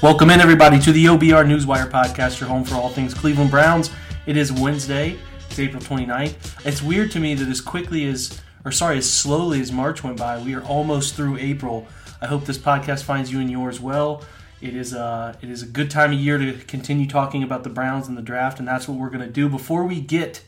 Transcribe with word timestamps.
Welcome 0.00 0.30
in, 0.30 0.40
everybody, 0.40 0.78
to 0.78 0.92
the 0.92 1.06
OBR 1.06 1.44
Newswire 1.44 1.90
podcast, 1.90 2.38
your 2.38 2.48
home 2.48 2.62
for 2.62 2.76
all 2.76 2.88
things 2.88 3.12
Cleveland 3.12 3.50
Browns. 3.50 3.90
It 4.26 4.36
is 4.36 4.52
Wednesday, 4.52 5.18
it's 5.50 5.58
April 5.58 5.82
29th. 5.82 6.64
It's 6.64 6.80
weird 6.80 7.10
to 7.10 7.18
me 7.18 7.34
that 7.34 7.48
as 7.48 7.60
quickly 7.60 8.06
as, 8.06 8.40
or 8.64 8.70
sorry, 8.70 8.98
as 8.98 9.12
slowly 9.12 9.60
as 9.60 9.72
March 9.72 10.04
went 10.04 10.16
by, 10.16 10.38
we 10.40 10.54
are 10.54 10.62
almost 10.62 11.16
through 11.16 11.38
April. 11.38 11.88
I 12.20 12.26
hope 12.26 12.44
this 12.44 12.58
podcast 12.58 13.02
finds 13.02 13.32
you 13.32 13.40
and 13.40 13.50
yours 13.50 13.80
well. 13.80 14.22
It 14.60 14.76
is, 14.76 14.94
uh, 14.94 15.34
it 15.42 15.50
is 15.50 15.64
a 15.64 15.66
good 15.66 15.90
time 15.90 16.12
of 16.12 16.20
year 16.20 16.38
to 16.38 16.52
continue 16.52 17.08
talking 17.08 17.42
about 17.42 17.64
the 17.64 17.70
Browns 17.70 18.06
and 18.06 18.16
the 18.16 18.22
draft, 18.22 18.60
and 18.60 18.68
that's 18.68 18.86
what 18.86 18.98
we're 18.98 19.10
going 19.10 19.26
to 19.26 19.32
do. 19.32 19.48
Before 19.48 19.82
we 19.82 20.00
get 20.00 20.44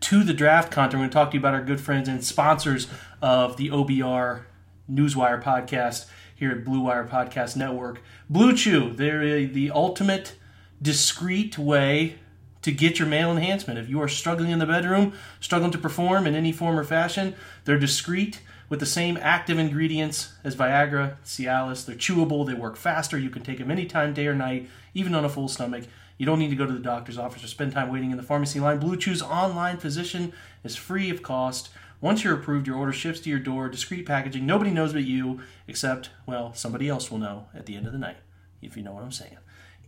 to 0.00 0.22
the 0.22 0.34
draft 0.34 0.70
content, 0.70 1.00
we're 1.00 1.04
going 1.04 1.10
to 1.10 1.14
talk 1.14 1.30
to 1.30 1.38
you 1.38 1.40
about 1.40 1.54
our 1.54 1.64
good 1.64 1.80
friends 1.80 2.10
and 2.10 2.22
sponsors 2.22 2.88
of 3.22 3.56
the 3.56 3.70
OBR 3.70 4.42
Newswire 4.90 5.42
podcast 5.42 6.10
here 6.42 6.50
at 6.50 6.64
Blue 6.64 6.80
Wire 6.80 7.06
Podcast 7.06 7.54
Network. 7.54 8.02
Blue 8.28 8.52
Chew, 8.52 8.92
they're 8.92 9.46
the 9.46 9.70
ultimate 9.70 10.34
discreet 10.82 11.56
way 11.56 12.16
to 12.62 12.72
get 12.72 12.98
your 12.98 13.06
male 13.06 13.30
enhancement. 13.30 13.78
If 13.78 13.88
you 13.88 14.02
are 14.02 14.08
struggling 14.08 14.50
in 14.50 14.58
the 14.58 14.66
bedroom, 14.66 15.12
struggling 15.38 15.70
to 15.70 15.78
perform 15.78 16.26
in 16.26 16.34
any 16.34 16.50
form 16.50 16.76
or 16.76 16.82
fashion, 16.82 17.36
they're 17.64 17.78
discreet 17.78 18.40
with 18.68 18.80
the 18.80 18.86
same 18.86 19.16
active 19.18 19.56
ingredients 19.56 20.32
as 20.42 20.56
Viagra, 20.56 21.14
Cialis. 21.24 21.86
They're 21.86 21.94
chewable, 21.94 22.44
they 22.44 22.54
work 22.54 22.74
faster. 22.74 23.16
You 23.16 23.30
can 23.30 23.44
take 23.44 23.58
them 23.58 23.70
anytime, 23.70 24.12
day 24.12 24.26
or 24.26 24.34
night, 24.34 24.68
even 24.94 25.14
on 25.14 25.24
a 25.24 25.28
full 25.28 25.46
stomach. 25.46 25.84
You 26.18 26.26
don't 26.26 26.40
need 26.40 26.50
to 26.50 26.56
go 26.56 26.66
to 26.66 26.72
the 26.72 26.80
doctor's 26.80 27.18
office 27.18 27.44
or 27.44 27.46
spend 27.46 27.70
time 27.70 27.92
waiting 27.92 28.10
in 28.10 28.16
the 28.16 28.24
pharmacy 28.24 28.58
line. 28.58 28.80
Blue 28.80 28.96
Chew's 28.96 29.22
online 29.22 29.76
physician 29.76 30.32
is 30.64 30.74
free 30.74 31.08
of 31.08 31.22
cost. 31.22 31.70
Once 32.02 32.24
you're 32.24 32.34
approved, 32.34 32.66
your 32.66 32.76
order 32.76 32.92
ships 32.92 33.20
to 33.20 33.30
your 33.30 33.38
door, 33.38 33.68
discreet 33.68 34.04
packaging. 34.04 34.44
Nobody 34.44 34.72
knows 34.72 34.92
but 34.92 35.04
you, 35.04 35.40
except, 35.68 36.10
well, 36.26 36.52
somebody 36.52 36.88
else 36.88 37.10
will 37.10 37.18
know 37.18 37.46
at 37.54 37.64
the 37.64 37.76
end 37.76 37.86
of 37.86 37.92
the 37.92 37.98
night, 37.98 38.16
if 38.60 38.76
you 38.76 38.82
know 38.82 38.92
what 38.92 39.04
I'm 39.04 39.12
saying. 39.12 39.38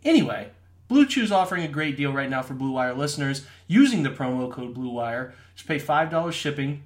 Anyway, 0.04 0.50
Blue 0.86 1.06
Chew's 1.06 1.32
offering 1.32 1.64
a 1.64 1.68
great 1.68 1.96
deal 1.96 2.12
right 2.12 2.30
now 2.30 2.40
for 2.40 2.54
Blue 2.54 2.70
Wire 2.70 2.94
listeners 2.94 3.44
using 3.66 4.04
the 4.04 4.10
promo 4.10 4.50
code 4.50 4.74
Blue 4.74 4.90
Wire. 4.90 5.34
Just 5.56 5.66
pay 5.66 5.78
$5 5.78 6.32
shipping 6.32 6.84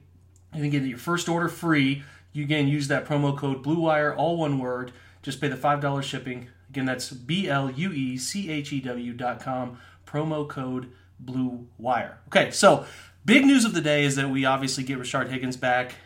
and 0.53 0.63
then 0.63 0.71
get 0.71 0.83
your 0.85 0.97
first 0.97 1.29
order 1.29 1.49
free. 1.49 2.03
You 2.33 2.45
again 2.45 2.67
use 2.67 2.89
that 2.89 3.05
promo 3.05 3.37
code 3.37 3.63
Blue 3.63 3.81
Wire, 3.81 4.15
all 4.15 4.39
one 4.39 4.59
word. 4.59 4.93
Just 5.23 5.43
pay 5.43 5.49
the 5.49 5.57
$5 5.57 6.03
shipping. 6.03 6.49
Again, 6.71 6.87
that's 6.87 7.11
B 7.11 7.49
L 7.49 7.71
U 7.71 7.93
E 7.93 8.17
C 8.17 8.51
H 8.51 8.73
E 8.73 8.81
W 8.81 9.13
dot 9.13 9.41
com, 9.41 9.79
promo 10.07 10.49
code 10.49 10.91
Blue 11.21 11.67
Wire. 11.77 12.19
Okay, 12.29 12.51
so 12.51 12.87
Big 13.29 13.45
news 13.45 13.67
of 13.67 13.75
the 13.75 13.83
day 13.83 14.05
is 14.05 14.17
that 14.17 14.31
we 14.31 14.47
obviously 14.47 14.83
get 14.83 14.99
Rashard 14.99 15.29
Higgins 15.29 15.59
back. 15.59 15.97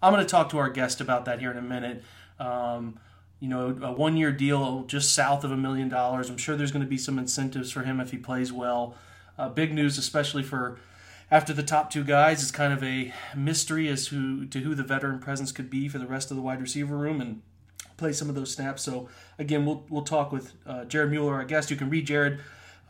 I'm 0.00 0.12
going 0.12 0.24
to 0.24 0.30
talk 0.30 0.50
to 0.50 0.58
our 0.58 0.68
guest 0.68 1.00
about 1.00 1.24
that 1.24 1.40
here 1.40 1.50
in 1.50 1.56
a 1.56 1.62
minute. 1.62 2.04
Um, 2.38 3.00
you 3.40 3.48
know, 3.48 3.76
a 3.82 3.90
one 3.90 4.16
year 4.16 4.30
deal 4.30 4.84
just 4.84 5.12
south 5.12 5.42
of 5.42 5.50
a 5.50 5.56
million 5.56 5.88
dollars. 5.88 6.30
I'm 6.30 6.36
sure 6.36 6.54
there's 6.54 6.70
going 6.70 6.84
to 6.84 6.88
be 6.88 6.96
some 6.96 7.18
incentives 7.18 7.72
for 7.72 7.82
him 7.82 7.98
if 7.98 8.12
he 8.12 8.18
plays 8.18 8.52
well. 8.52 8.94
Uh, 9.36 9.48
big 9.48 9.74
news, 9.74 9.98
especially 9.98 10.44
for 10.44 10.78
after 11.28 11.52
the 11.52 11.64
top 11.64 11.90
two 11.90 12.04
guys, 12.04 12.40
is 12.40 12.52
kind 12.52 12.72
of 12.72 12.84
a 12.84 13.12
mystery 13.36 13.88
as 13.88 14.06
to, 14.06 14.46
to 14.46 14.60
who 14.60 14.76
the 14.76 14.84
veteran 14.84 15.18
presence 15.18 15.50
could 15.50 15.68
be 15.68 15.88
for 15.88 15.98
the 15.98 16.06
rest 16.06 16.30
of 16.30 16.36
the 16.36 16.42
wide 16.44 16.60
receiver 16.60 16.96
room 16.96 17.20
and 17.20 17.42
play 17.96 18.12
some 18.12 18.28
of 18.28 18.36
those 18.36 18.54
snaps. 18.54 18.84
So, 18.84 19.08
again, 19.40 19.66
we'll, 19.66 19.84
we'll 19.88 20.02
talk 20.02 20.30
with 20.30 20.52
uh, 20.64 20.84
Jared 20.84 21.10
Mueller, 21.10 21.34
our 21.34 21.44
guest. 21.44 21.68
You 21.68 21.76
can 21.76 21.90
read 21.90 22.06
Jared 22.06 22.38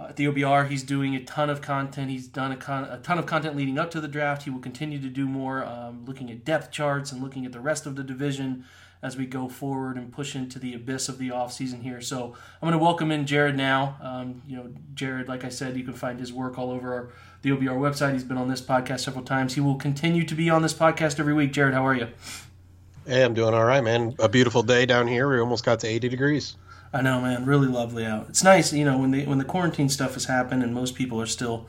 at 0.06 0.16
the 0.16 0.26
OBR, 0.26 0.68
he's 0.68 0.82
doing 0.82 1.16
a 1.16 1.24
ton 1.24 1.50
of 1.50 1.60
content. 1.60 2.10
He's 2.10 2.28
done 2.28 2.52
a, 2.52 2.56
con- 2.56 2.84
a, 2.84 2.98
ton 2.98 3.18
of 3.18 3.26
content 3.26 3.56
leading 3.56 3.78
up 3.78 3.90
to 3.90 4.00
the 4.00 4.08
draft. 4.08 4.44
He 4.44 4.50
will 4.50 4.60
continue 4.60 5.00
to 5.00 5.08
do 5.08 5.26
more, 5.26 5.64
um, 5.64 6.04
looking 6.06 6.30
at 6.30 6.44
depth 6.44 6.70
charts 6.70 7.10
and 7.10 7.22
looking 7.22 7.44
at 7.44 7.52
the 7.52 7.60
rest 7.60 7.84
of 7.84 7.96
the 7.96 8.04
division 8.04 8.64
as 9.02 9.16
we 9.16 9.26
go 9.26 9.48
forward 9.48 9.96
and 9.96 10.12
push 10.12 10.34
into 10.34 10.58
the 10.58 10.74
abyss 10.74 11.08
of 11.08 11.18
the 11.18 11.28
offseason 11.28 11.82
here. 11.82 12.00
So 12.00 12.34
I'm 12.60 12.68
going 12.68 12.72
to 12.72 12.78
welcome 12.78 13.10
in 13.10 13.26
Jared 13.26 13.56
now. 13.56 13.96
Um, 14.00 14.42
you 14.46 14.56
know, 14.56 14.72
Jared, 14.94 15.28
like 15.28 15.44
I 15.44 15.48
said, 15.48 15.76
you 15.76 15.84
can 15.84 15.94
find 15.94 16.18
his 16.18 16.32
work 16.32 16.58
all 16.58 16.70
over 16.70 16.92
our, 16.92 17.12
the 17.42 17.50
OBR 17.50 17.78
website. 17.78 18.12
He's 18.12 18.24
been 18.24 18.38
on 18.38 18.48
this 18.48 18.60
podcast 18.60 19.00
several 19.00 19.24
times. 19.24 19.54
He 19.54 19.60
will 19.60 19.76
continue 19.76 20.24
to 20.24 20.34
be 20.34 20.50
on 20.50 20.62
this 20.62 20.74
podcast 20.74 21.20
every 21.20 21.34
week. 21.34 21.52
Jared, 21.52 21.74
how 21.74 21.86
are 21.86 21.94
you? 21.94 22.08
Hey, 23.06 23.24
I'm 23.24 23.34
doing 23.34 23.54
all 23.54 23.64
right, 23.64 23.82
man. 23.82 24.14
A 24.18 24.28
beautiful 24.28 24.62
day 24.62 24.84
down 24.84 25.06
here. 25.06 25.28
We 25.28 25.40
almost 25.40 25.64
got 25.64 25.80
to 25.80 25.86
80 25.86 26.08
degrees. 26.08 26.56
I 26.92 27.02
know, 27.02 27.20
man. 27.20 27.44
Really 27.44 27.68
lovely 27.68 28.04
out. 28.04 28.26
It's 28.28 28.42
nice, 28.42 28.72
you 28.72 28.84
know, 28.84 28.98
when 28.98 29.10
the 29.10 29.26
when 29.26 29.38
the 29.38 29.44
quarantine 29.44 29.88
stuff 29.88 30.14
has 30.14 30.24
happened 30.24 30.62
and 30.62 30.74
most 30.74 30.94
people 30.94 31.20
are 31.20 31.26
still 31.26 31.66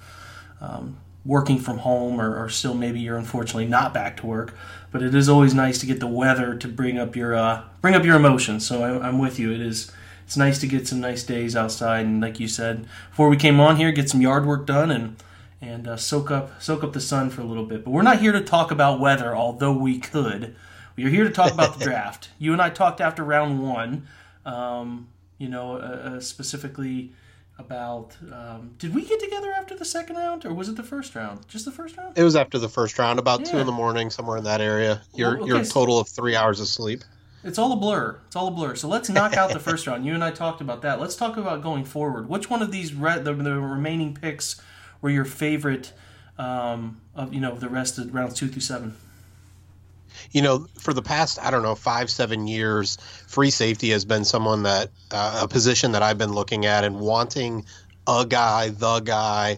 um, 0.61 0.97
working 1.25 1.59
from 1.59 1.79
home 1.79 2.19
or, 2.19 2.43
or, 2.43 2.49
still 2.49 2.73
maybe 2.73 2.99
you're 2.99 3.17
unfortunately 3.17 3.65
not 3.65 3.93
back 3.93 4.17
to 4.17 4.25
work. 4.25 4.55
But 4.91 5.03
it 5.03 5.13
is 5.13 5.29
always 5.29 5.53
nice 5.53 5.77
to 5.79 5.85
get 5.85 5.99
the 5.99 6.07
weather 6.07 6.55
to 6.55 6.67
bring 6.67 6.97
up 6.97 7.15
your 7.15 7.35
uh, 7.35 7.63
bring 7.81 7.95
up 7.95 8.05
your 8.05 8.15
emotions. 8.15 8.65
So 8.65 8.83
I, 8.83 9.07
I'm 9.07 9.19
with 9.19 9.39
you. 9.39 9.51
It 9.51 9.61
is 9.61 9.91
it's 10.25 10.37
nice 10.37 10.59
to 10.59 10.67
get 10.67 10.87
some 10.87 11.01
nice 11.01 11.23
days 11.23 11.55
outside 11.55 12.05
and 12.05 12.21
like 12.21 12.39
you 12.39 12.47
said 12.47 12.85
before 13.09 13.29
we 13.29 13.37
came 13.37 13.59
on 13.59 13.75
here, 13.75 13.91
get 13.91 14.09
some 14.09 14.21
yard 14.21 14.45
work 14.45 14.65
done 14.65 14.91
and 14.91 15.17
and 15.61 15.87
uh, 15.87 15.97
soak 15.97 16.31
up 16.31 16.61
soak 16.61 16.83
up 16.83 16.93
the 16.93 17.01
sun 17.01 17.29
for 17.29 17.41
a 17.41 17.45
little 17.45 17.65
bit. 17.65 17.83
But 17.83 17.91
we're 17.91 18.01
not 18.01 18.19
here 18.19 18.31
to 18.31 18.41
talk 18.41 18.71
about 18.71 18.99
weather, 18.99 19.35
although 19.35 19.73
we 19.73 19.99
could. 19.99 20.55
We're 20.95 21.09
here 21.09 21.23
to 21.25 21.29
talk 21.29 21.53
about 21.53 21.77
the 21.77 21.85
draft. 21.85 22.29
You 22.39 22.53
and 22.53 22.61
I 22.61 22.69
talked 22.69 23.01
after 23.01 23.23
round 23.23 23.61
one. 23.61 24.07
Um, 24.49 25.07
you 25.37 25.47
know, 25.49 25.75
uh, 25.75 26.15
uh, 26.15 26.19
specifically 26.19 27.13
about. 27.57 28.15
Um, 28.31 28.71
did 28.77 28.93
we 28.93 29.05
get 29.05 29.19
together 29.19 29.51
after 29.51 29.75
the 29.75 29.85
second 29.85 30.15
round, 30.15 30.45
or 30.45 30.53
was 30.53 30.69
it 30.69 30.75
the 30.75 30.83
first 30.83 31.15
round? 31.15 31.47
Just 31.47 31.65
the 31.65 31.71
first 31.71 31.97
round? 31.97 32.17
It 32.17 32.23
was 32.23 32.35
after 32.35 32.57
the 32.57 32.69
first 32.69 32.97
round, 32.99 33.19
about 33.19 33.41
yeah. 33.41 33.51
two 33.51 33.57
in 33.57 33.65
the 33.65 33.71
morning, 33.71 34.09
somewhere 34.09 34.37
in 34.37 34.43
that 34.45 34.61
area. 34.61 35.01
Your 35.13 35.35
well, 35.35 35.43
okay, 35.43 35.47
your 35.47 35.65
total 35.65 35.99
of 35.99 36.07
three 36.07 36.35
hours 36.35 36.59
of 36.59 36.67
sleep. 36.67 37.03
It's 37.43 37.57
all 37.57 37.71
a 37.71 37.77
blur. 37.77 38.19
It's 38.27 38.35
all 38.35 38.47
a 38.47 38.51
blur. 38.51 38.75
So 38.75 38.87
let's 38.87 39.09
knock 39.09 39.33
out 39.33 39.51
the 39.51 39.59
first 39.59 39.87
round. 39.87 40.05
You 40.05 40.13
and 40.13 40.23
I 40.23 40.31
talked 40.31 40.61
about 40.61 40.81
that. 40.81 40.99
Let's 40.99 41.15
talk 41.15 41.37
about 41.37 41.63
going 41.63 41.85
forward. 41.85 42.27
Which 42.27 42.49
one 42.49 42.61
of 42.61 42.71
these 42.71 42.93
re- 42.93 43.19
the, 43.19 43.33
the 43.33 43.59
remaining 43.59 44.13
picks 44.13 44.61
were 45.01 45.09
your 45.09 45.25
favorite 45.25 45.93
um, 46.37 46.99
of 47.15 47.33
you 47.33 47.39
know 47.39 47.55
the 47.55 47.69
rest 47.69 47.97
of 47.97 48.13
rounds 48.13 48.35
two 48.35 48.47
through 48.47 48.61
seven? 48.61 48.95
You 50.31 50.41
know, 50.41 50.67
for 50.79 50.93
the 50.93 51.01
past, 51.01 51.39
I 51.41 51.51
don't 51.51 51.63
know, 51.63 51.75
five, 51.75 52.09
seven 52.09 52.47
years, 52.47 52.97
free 53.27 53.49
safety 53.49 53.89
has 53.91 54.05
been 54.05 54.25
someone 54.25 54.63
that, 54.63 54.89
uh, 55.11 55.41
a 55.43 55.47
position 55.47 55.93
that 55.93 56.03
I've 56.03 56.17
been 56.17 56.33
looking 56.33 56.65
at 56.65 56.83
and 56.83 56.99
wanting 56.99 57.65
a 58.07 58.25
guy, 58.25 58.69
the 58.69 58.99
guy, 58.99 59.57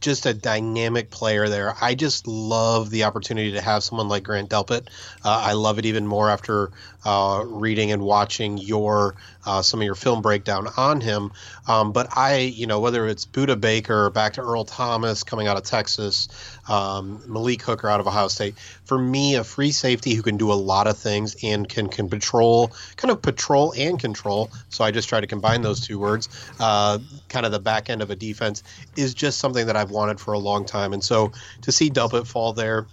just 0.00 0.26
a 0.26 0.34
dynamic 0.34 1.10
player 1.10 1.48
there. 1.48 1.74
I 1.80 1.94
just 1.94 2.26
love 2.26 2.90
the 2.90 3.04
opportunity 3.04 3.52
to 3.52 3.60
have 3.60 3.82
someone 3.82 4.08
like 4.08 4.22
Grant 4.22 4.50
Delpit. 4.50 4.88
Uh, 5.24 5.42
I 5.44 5.52
love 5.52 5.78
it 5.78 5.86
even 5.86 6.06
more 6.06 6.28
after 6.30 6.70
uh, 7.04 7.44
reading 7.46 7.90
and 7.92 8.02
watching 8.02 8.58
your 8.58 9.16
uh, 9.44 9.60
some 9.62 9.80
of 9.80 9.84
your 9.84 9.94
film 9.94 10.22
breakdown 10.22 10.68
on 10.76 11.00
him. 11.00 11.32
Um, 11.66 11.92
but 11.92 12.16
I, 12.16 12.38
you 12.38 12.66
know, 12.66 12.80
whether 12.80 13.08
it's 13.08 13.26
Budda 13.26 13.60
Baker, 13.60 14.10
back 14.10 14.34
to 14.34 14.40
Earl 14.40 14.64
Thomas 14.64 15.24
coming 15.24 15.48
out 15.48 15.56
of 15.56 15.64
Texas, 15.64 16.28
um, 16.68 17.22
Malik 17.26 17.62
Hooker 17.62 17.88
out 17.88 17.98
of 17.98 18.06
Ohio 18.06 18.28
State. 18.28 18.56
For 18.84 18.98
me, 18.98 19.34
a 19.36 19.44
free 19.44 19.72
safety 19.72 20.14
who 20.14 20.22
can 20.22 20.36
do 20.36 20.52
a 20.52 20.54
lot 20.54 20.86
of 20.86 20.96
things 20.96 21.36
and 21.42 21.68
can 21.68 21.88
can 21.88 22.08
patrol, 22.08 22.70
kind 22.96 23.10
of 23.10 23.20
patrol 23.20 23.74
and 23.76 23.98
control. 23.98 24.50
So 24.68 24.84
I 24.84 24.90
just 24.92 25.08
try 25.08 25.20
to 25.20 25.26
combine 25.26 25.62
those 25.62 25.80
two 25.80 25.98
words. 25.98 26.28
Uh, 26.60 26.98
kind 27.28 27.46
of 27.46 27.52
the 27.52 27.60
back 27.60 27.90
end 27.90 28.02
of 28.02 28.10
a 28.10 28.16
defense 28.16 28.62
is 28.96 29.14
just 29.14 29.38
something 29.38 29.66
that 29.66 29.71
I've 29.76 29.90
wanted 29.90 30.20
for 30.20 30.32
a 30.32 30.38
long 30.38 30.64
time. 30.64 30.92
And 30.92 31.02
so 31.02 31.32
to 31.62 31.72
see 31.72 31.90
Delpit 31.90 32.26
fall 32.26 32.52
there, 32.52 32.86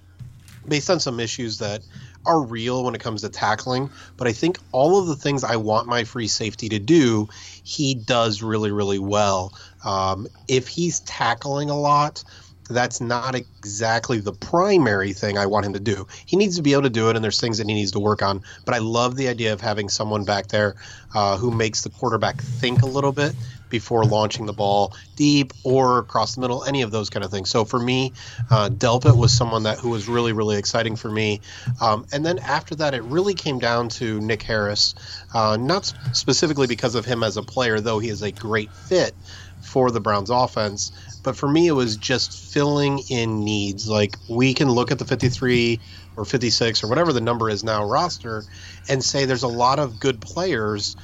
based 0.68 0.90
on 0.90 1.00
some 1.00 1.20
issues 1.20 1.58
that 1.60 1.82
are 2.26 2.42
real 2.42 2.84
when 2.84 2.96
it 2.96 3.02
comes 3.02 3.22
to 3.22 3.30
tackling, 3.30 3.90
but 4.18 4.28
I 4.28 4.34
think 4.34 4.60
all 4.72 5.00
of 5.00 5.08
the 5.08 5.16
things 5.16 5.44
I 5.44 5.56
want 5.56 5.88
my 5.88 6.04
free 6.04 6.28
safety 6.28 6.70
to 6.70 6.80
do, 6.80 7.30
he 7.64 7.96
does 7.96 8.42
really, 8.42 8.72
really 8.72 9.00
well. 9.00 9.54
Um, 9.86 10.28
if 10.48 10.68
he's 10.68 11.00
tackling 11.02 11.70
a 11.70 11.78
lot, 11.78 12.24
that's 12.70 13.02
not 13.02 13.36
exactly 13.36 14.20
the 14.20 14.34
primary 14.34 15.12
thing 15.12 15.38
I 15.38 15.48
want 15.48 15.66
him 15.66 15.74
to 15.74 15.80
do. 15.80 16.06
He 16.26 16.38
needs 16.38 16.56
to 16.58 16.62
be 16.62 16.74
able 16.74 16.84
to 16.84 16.90
do 16.90 17.10
it, 17.10 17.16
and 17.16 17.24
there's 17.24 17.40
things 17.40 17.58
that 17.58 17.68
he 17.68 17.74
needs 17.74 17.92
to 17.92 18.00
work 18.00 18.22
on. 18.22 18.44
But 18.66 18.76
I 18.76 18.78
love 18.78 19.16
the 19.16 19.28
idea 19.28 19.54
of 19.54 19.62
having 19.62 19.90
someone 19.90 20.24
back 20.24 20.48
there 20.48 20.76
uh, 21.16 21.38
who 21.38 21.52
makes 21.52 21.82
the 21.82 21.90
quarterback 21.90 22.40
think 22.42 22.82
a 22.84 22.86
little 22.86 23.12
bit 23.12 23.34
before 23.70 24.04
launching 24.06 24.46
the 24.46 24.54
ball 24.54 24.94
deep 25.16 25.54
or 25.64 26.00
across 26.00 26.36
the 26.36 26.42
middle, 26.42 26.64
any 26.64 26.82
of 26.82 26.92
those 26.92 27.10
kind 27.10 27.24
of 27.24 27.32
things. 27.32 27.50
So 27.50 27.66
for 27.66 27.80
me, 27.80 28.14
uh, 28.50 28.70
Delpit 28.70 29.18
was 29.18 29.36
someone 29.36 29.64
that 29.64 29.80
who 29.80 29.90
was 29.90 30.08
really 30.08 30.34
really 30.34 30.58
exciting 30.58 30.96
for 30.96 31.10
me. 31.10 31.42
Um, 31.82 32.06
and 32.12 32.26
then 32.26 32.40
after 32.40 32.76
that, 32.76 32.94
it 32.94 33.04
really 33.04 33.34
came 33.34 33.60
down 33.60 33.90
to 33.90 34.20
Nick 34.20 34.44
Harris, 34.44 34.96
uh, 35.34 35.58
not 35.60 35.94
specifically 36.14 36.68
because 36.68 36.96
of 36.96 37.06
him 37.06 37.24
as 37.24 37.38
a 37.38 37.44
player, 37.44 37.80
though 37.80 38.00
he 38.00 38.10
is 38.10 38.22
a 38.22 38.32
great 38.32 38.72
fit 38.72 39.14
for 39.62 39.92
the 39.92 40.00
Browns 40.00 40.30
offense. 40.30 40.92
But 41.24 41.36
for 41.36 41.48
me, 41.48 41.68
it 41.68 41.74
was 41.74 41.98
just 41.98 42.54
filling 42.54 43.00
in 43.10 43.44
needs. 43.44 43.88
Like 43.88 44.18
we 44.28 44.54
can 44.54 44.72
look 44.72 44.92
at 44.92 45.00
the 45.00 45.06
53 45.06 45.80
or 46.16 46.26
56 46.26 46.84
or 46.84 46.88
whatever 46.88 47.14
the 47.14 47.22
number 47.22 47.50
is 47.50 47.64
now 47.64 47.86
roster 47.86 48.44
and 48.88 49.04
say 49.04 49.26
there's 49.26 49.44
a 49.44 49.48
lot 49.48 49.80
of 49.80 50.00
good 50.00 50.20
players 50.22 50.96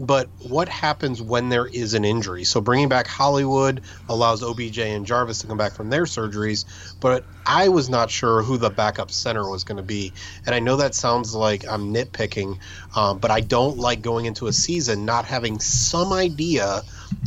but 0.00 0.28
what 0.38 0.68
happens 0.68 1.22
when 1.22 1.48
there 1.48 1.66
is 1.66 1.94
an 1.94 2.04
injury? 2.04 2.44
So 2.44 2.60
bringing 2.60 2.88
back 2.88 3.06
Hollywood 3.06 3.82
allows 4.08 4.42
OBJ 4.42 4.78
and 4.78 5.06
Jarvis 5.06 5.40
to 5.40 5.46
come 5.46 5.58
back 5.58 5.72
from 5.72 5.90
their 5.90 6.04
surgeries, 6.04 6.64
but 7.00 7.24
I 7.46 7.68
was 7.68 7.88
not 7.88 8.10
sure 8.10 8.42
who 8.42 8.56
the 8.56 8.70
backup 8.70 9.10
center 9.10 9.48
was 9.48 9.64
going 9.64 9.76
to 9.76 9.82
be. 9.82 10.12
And 10.46 10.54
I 10.54 10.58
know 10.60 10.76
that 10.76 10.94
sounds 10.94 11.34
like 11.34 11.64
I'm 11.68 11.92
nitpicking, 11.94 12.58
um, 12.96 13.18
but 13.18 13.30
I 13.30 13.40
don't 13.40 13.78
like 13.78 14.02
going 14.02 14.24
into 14.24 14.46
a 14.46 14.52
season 14.52 15.04
not 15.04 15.24
having 15.24 15.60
some 15.60 16.12
idea 16.12 16.82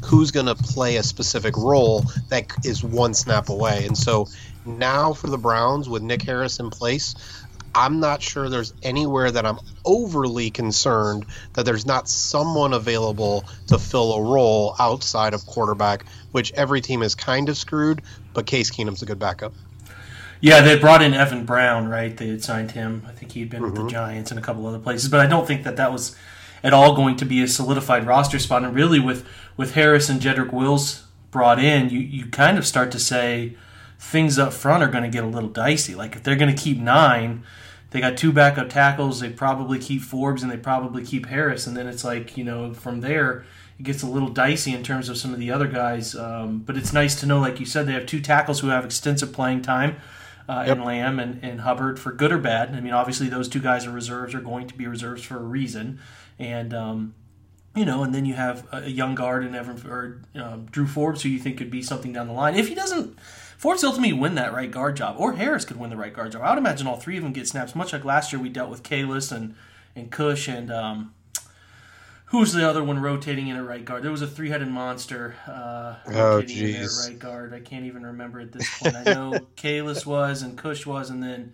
who's 0.06 0.32
going 0.32 0.48
to 0.48 0.56
play 0.56 0.98
a 0.98 1.04
specific 1.04 1.56
role 1.56 2.04
that 2.30 2.48
is 2.66 2.84
one 2.84 3.14
snap 3.14 3.50
away. 3.50 3.86
And 3.86 3.98
so 3.98 4.28
now 4.66 5.14
for 5.14 5.28
the 5.28 5.38
Browns 5.38 5.88
with 5.88 6.02
Nick 6.02 6.22
Harris 6.22 6.60
in 6.60 6.70
place, 6.70 7.16
I'm 7.78 8.00
not 8.00 8.24
sure 8.24 8.50
there's 8.50 8.74
anywhere 8.82 9.30
that 9.30 9.46
I'm 9.46 9.60
overly 9.86 10.50
concerned 10.50 11.28
that 11.54 11.64
there's 11.64 11.86
not 11.86 12.10
someone 12.10 12.74
available 12.74 13.46
to 13.68 13.78
fill 13.78 14.14
a 14.14 14.22
role 14.24 14.76
outside 14.80 15.36
of 15.36 15.46
quarterback, 15.46 16.04
which 16.32 16.52
every 16.54 16.82
team 16.82 17.04
is 17.04 17.14
kind 17.14 17.50
of 17.50 17.56
screwed, 17.56 18.02
but 18.34 18.48
Case 18.48 18.72
Keenum's 18.72 19.04
a 19.04 19.06
good 19.06 19.20
backup. 19.20 19.54
Yeah, 20.42 20.62
they 20.62 20.80
brought 20.80 21.04
in 21.04 21.14
Evan 21.14 21.46
Brown, 21.46 21.88
right? 21.88 22.18
They 22.18 22.30
had 22.30 22.44
signed 22.44 22.72
him. 22.72 23.04
I 23.08 23.12
think 23.12 23.34
he'd 23.34 23.52
been 23.52 23.62
mm-hmm. 23.62 23.66
with 23.66 23.76
the 23.76 23.82
mm-hmm. 23.82 23.90
Giants 23.90 24.32
and 24.32 24.40
a 24.40 24.44
couple 24.44 24.66
other 24.66 24.80
places, 24.80 25.08
but 25.08 25.20
I 25.20 25.28
don't 25.28 25.46
think 25.46 25.64
that 25.64 25.78
that 25.78 25.92
was 25.92 26.16
at 26.64 26.74
all 26.74 26.96
going 26.96 27.16
to 27.18 27.26
be 27.26 27.44
a 27.44 27.48
solidified 27.48 28.08
roster 28.08 28.40
spot. 28.40 28.64
And 28.64 28.74
really, 28.74 29.00
with 29.00 29.24
with 29.56 29.76
Harris 29.76 30.10
and 30.10 30.20
Jedrick 30.20 30.52
Wills 30.52 31.06
brought 31.30 31.60
in, 31.60 31.92
you 31.92 32.00
you 32.00 32.26
kind 32.26 32.58
of 32.58 32.66
start 32.66 32.92
to 32.94 33.00
say 33.00 33.56
things 34.00 34.40
up 34.40 34.52
front 34.54 34.82
are 34.82 34.88
going 34.88 35.04
to 35.04 35.10
get 35.10 35.24
a 35.24 35.28
little 35.28 35.50
dicey. 35.50 35.94
Like 35.94 36.16
if 36.16 36.24
they're 36.24 36.36
going 36.36 36.56
to 36.56 36.60
keep 36.60 36.80
nine, 36.80 37.44
they 37.98 38.02
got 38.02 38.16
two 38.16 38.32
backup 38.32 38.70
tackles. 38.70 39.22
They 39.22 39.32
probably 39.32 39.80
keep 39.80 40.04
Forbes 40.04 40.44
and 40.44 40.52
they 40.52 40.58
probably 40.58 41.04
keep 41.04 41.26
Harris, 41.26 41.66
and 41.66 41.76
then 41.76 41.88
it's 41.88 42.04
like 42.04 42.38
you 42.38 42.44
know 42.44 42.72
from 42.72 43.02
there 43.02 43.44
it 43.80 43.84
gets 43.84 44.04
a 44.04 44.06
little 44.06 44.30
dicey 44.30 44.72
in 44.72 44.84
terms 44.84 45.10
of 45.10 45.18
some 45.18 45.34
of 45.34 45.40
the 45.40 45.50
other 45.50 45.66
guys. 45.66 46.14
Um, 46.14 46.60
but 46.60 46.78
it's 46.78 46.94
nice 46.94 47.20
to 47.22 47.26
know, 47.26 47.40
like 47.40 47.60
you 47.60 47.66
said, 47.66 47.88
they 47.88 47.94
have 47.94 48.06
two 48.06 48.22
tackles 48.22 48.60
who 48.60 48.68
have 48.68 48.86
extensive 48.86 49.34
playing 49.34 49.64
time. 49.64 49.96
Uh, 50.48 50.66
yep. 50.68 50.78
Lamm 50.78 51.20
and, 51.20 51.44
and 51.44 51.62
Hubbard 51.62 52.00
for 52.00 52.12
good 52.12 52.32
or 52.32 52.38
bad. 52.38 52.76
I 52.76 52.82
mean, 52.82 52.94
obviously 52.94 53.30
those 53.30 53.50
two 53.50 53.60
guys 53.60 53.88
are 53.88 53.92
reserves 53.92 54.36
are 54.36 54.42
going 54.42 54.68
to 54.68 54.76
be 54.76 54.86
reserves 54.86 55.24
for 55.24 55.38
a 55.38 55.42
reason, 55.42 56.00
and 56.38 56.76
um, 56.76 57.16
you 57.76 57.84
know, 57.84 58.04
and 58.04 58.14
then 58.14 58.26
you 58.26 58.36
have 58.36 58.68
a 58.72 58.92
young 58.92 59.16
guard 59.16 59.44
and 59.44 59.56
Evan 59.56 59.90
or 59.90 60.22
um, 60.36 60.68
Drew 60.70 60.86
Forbes, 60.86 61.24
who 61.24 61.30
you 61.30 61.40
think 61.40 61.58
could 61.58 61.72
be 61.72 61.82
something 61.82 62.14
down 62.14 62.28
the 62.28 62.34
line. 62.34 62.54
If 62.54 62.68
he 62.68 62.76
doesn't, 62.76 63.18
Forbes 63.58 63.84
ultimately 63.84 64.14
win 64.14 64.36
that 64.36 64.54
right 64.54 64.70
guard 64.70 64.96
job, 64.96 65.16
or 65.18 65.34
Harris 65.34 65.66
could 65.66 65.78
win 65.78 65.90
the 65.90 65.98
right 65.98 66.14
guard 66.14 66.32
job. 66.32 66.44
I 66.44 66.52
would 66.52 66.60
imagine 66.60 66.86
all 66.86 66.98
three 66.98 67.18
of 67.18 67.24
them 67.24 67.34
get 67.34 67.48
snaps, 67.48 67.76
much 67.76 67.92
like 67.92 68.06
last 68.06 68.32
year 68.32 68.40
we 68.42 68.50
dealt 68.50 68.70
with 68.70 68.84
Kalis 68.84 69.32
and 69.32 69.56
and 69.96 70.12
Kush 70.12 70.48
and 70.48 70.72
um, 70.72 71.14
who's 72.26 72.54
the 72.54 72.70
other 72.70 72.84
one 72.84 73.00
rotating 73.00 73.48
in 73.48 73.58
at 73.58 73.66
right 73.66 73.84
guard? 73.84 74.04
There 74.04 74.12
was 74.12 74.22
a 74.22 74.28
three 74.28 74.50
headed 74.50 74.68
monster 74.68 75.36
uh, 75.48 75.96
oh, 76.08 76.42
jeez. 76.44 77.08
right 77.10 77.18
guard. 77.18 77.54
I 77.54 77.60
can't 77.60 77.86
even 77.86 78.06
remember 78.06 78.40
at 78.40 78.52
this 78.52 78.80
point. 78.80 78.96
I 78.96 79.04
know 79.04 79.32
Kalis 79.58 80.06
was 80.06 80.44
and 80.44 80.56
Kush 80.56 80.86
was, 80.86 81.10
and 81.10 81.24
then 81.24 81.54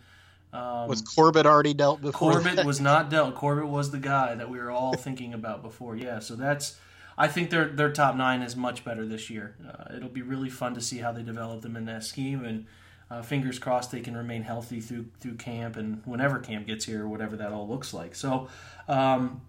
um, 0.52 0.90
was 0.90 1.02
Corbett 1.02 1.46
already 1.46 1.74
dealt 1.74 2.02
before? 2.02 2.34
Corbett 2.34 2.58
that? 2.58 2.66
was 2.66 2.82
not 2.82 3.10
dealt. 3.10 3.36
Corbett 3.36 3.68
was 3.68 3.92
the 3.92 3.98
guy 3.98 4.36
that 4.36 4.50
we 4.50 4.60
were 4.60 4.72
all 4.72 4.94
thinking 4.96 5.34
about 5.34 5.64
before. 5.64 5.96
Yeah, 5.96 6.20
so 6.20 6.36
that's. 6.36 6.78
I 7.18 7.28
think 7.28 7.50
their 7.50 7.68
their 7.68 7.92
top 7.92 8.16
nine 8.16 8.42
is 8.42 8.56
much 8.56 8.84
better 8.84 9.06
this 9.06 9.30
year. 9.30 9.56
Uh, 9.68 9.96
it'll 9.96 10.10
be 10.10 10.22
really 10.22 10.50
fun 10.50 10.74
to 10.76 10.82
see 10.82 11.00
how 11.00 11.12
they 11.12 11.24
develop 11.24 11.62
them 11.62 11.76
in 11.76 11.86
that 11.86 12.04
scheme, 12.04 12.44
and 12.44 12.66
uh, 13.12 13.22
fingers 13.22 13.60
crossed 13.60 13.92
they 13.92 14.02
can 14.02 14.16
remain 14.18 14.44
healthy 14.44 14.80
through 14.80 15.06
through 15.20 15.36
camp 15.36 15.76
and 15.76 16.02
whenever 16.06 16.40
camp 16.40 16.68
gets 16.68 16.86
here, 16.86 17.08
whatever 17.08 17.36
that 17.38 17.52
all 17.52 17.68
looks 17.68 17.94
like. 17.94 18.16
So, 18.16 18.48
um, 18.88 19.42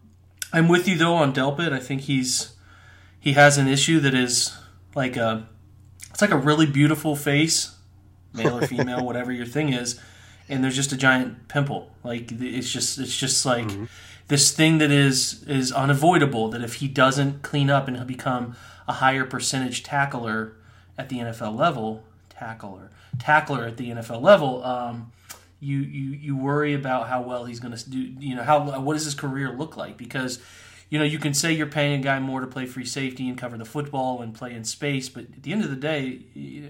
I'm 0.52 0.68
with 0.68 0.86
you 0.88 0.96
though 0.96 1.14
on 1.14 1.32
Delpit. 1.32 1.72
I 1.72 1.80
think 1.80 2.02
he's 2.02 2.54
he 3.18 3.32
has 3.32 3.58
an 3.58 3.68
issue 3.68 4.00
that 4.00 4.14
is 4.14 4.56
like 4.94 5.16
a 5.16 5.48
it's 6.10 6.20
like 6.20 6.30
a 6.30 6.36
really 6.36 6.66
beautiful 6.66 7.16
face, 7.16 7.76
male 8.32 8.58
or 8.58 8.66
female, 8.66 9.04
whatever 9.04 9.32
your 9.32 9.46
thing 9.46 9.72
is 9.72 10.00
and 10.48 10.62
there's 10.62 10.76
just 10.76 10.92
a 10.92 10.96
giant 10.96 11.48
pimple. 11.48 11.90
Like 12.02 12.30
it's 12.32 12.70
just 12.70 12.98
it's 12.98 13.16
just 13.16 13.44
like 13.46 13.66
mm-hmm. 13.66 13.84
This 14.28 14.52
thing 14.52 14.78
that 14.78 14.90
is 14.90 15.42
is 15.44 15.72
unavoidable. 15.72 16.48
That 16.48 16.62
if 16.62 16.74
he 16.74 16.88
doesn't 16.88 17.42
clean 17.42 17.70
up 17.70 17.88
and 17.88 18.06
become 18.06 18.56
a 18.88 18.94
higher 18.94 19.24
percentage 19.24 19.82
tackler 19.82 20.54
at 20.96 21.08
the 21.08 21.18
NFL 21.18 21.56
level, 21.56 22.04
tackler 22.30 22.90
tackler 23.18 23.64
at 23.64 23.76
the 23.76 23.90
NFL 23.90 24.22
level, 24.22 24.64
um, 24.64 25.12
you 25.60 25.78
you 25.78 26.10
you 26.10 26.36
worry 26.36 26.74
about 26.74 27.08
how 27.08 27.22
well 27.22 27.44
he's 27.44 27.60
going 27.60 27.76
to 27.76 27.90
do. 27.90 27.98
You 27.98 28.36
know 28.36 28.42
how 28.42 28.80
what 28.80 28.94
does 28.94 29.04
his 29.04 29.14
career 29.14 29.52
look 29.52 29.76
like 29.76 29.96
because. 29.96 30.40
You 30.90 30.98
know, 31.00 31.06
you 31.06 31.18
can 31.18 31.34
say 31.34 31.50
you're 31.52 31.66
paying 31.66 31.98
a 31.98 32.02
guy 32.02 32.20
more 32.20 32.40
to 32.40 32.46
play 32.46 32.66
free 32.66 32.84
safety 32.84 33.26
and 33.28 33.36
cover 33.36 33.56
the 33.56 33.64
football 33.64 34.22
and 34.22 34.32
play 34.32 34.54
in 34.54 34.62
space, 34.62 35.08
but 35.08 35.24
at 35.24 35.42
the 35.42 35.50
end 35.50 35.64
of 35.64 35.70
the 35.70 35.76
day, 35.76 36.20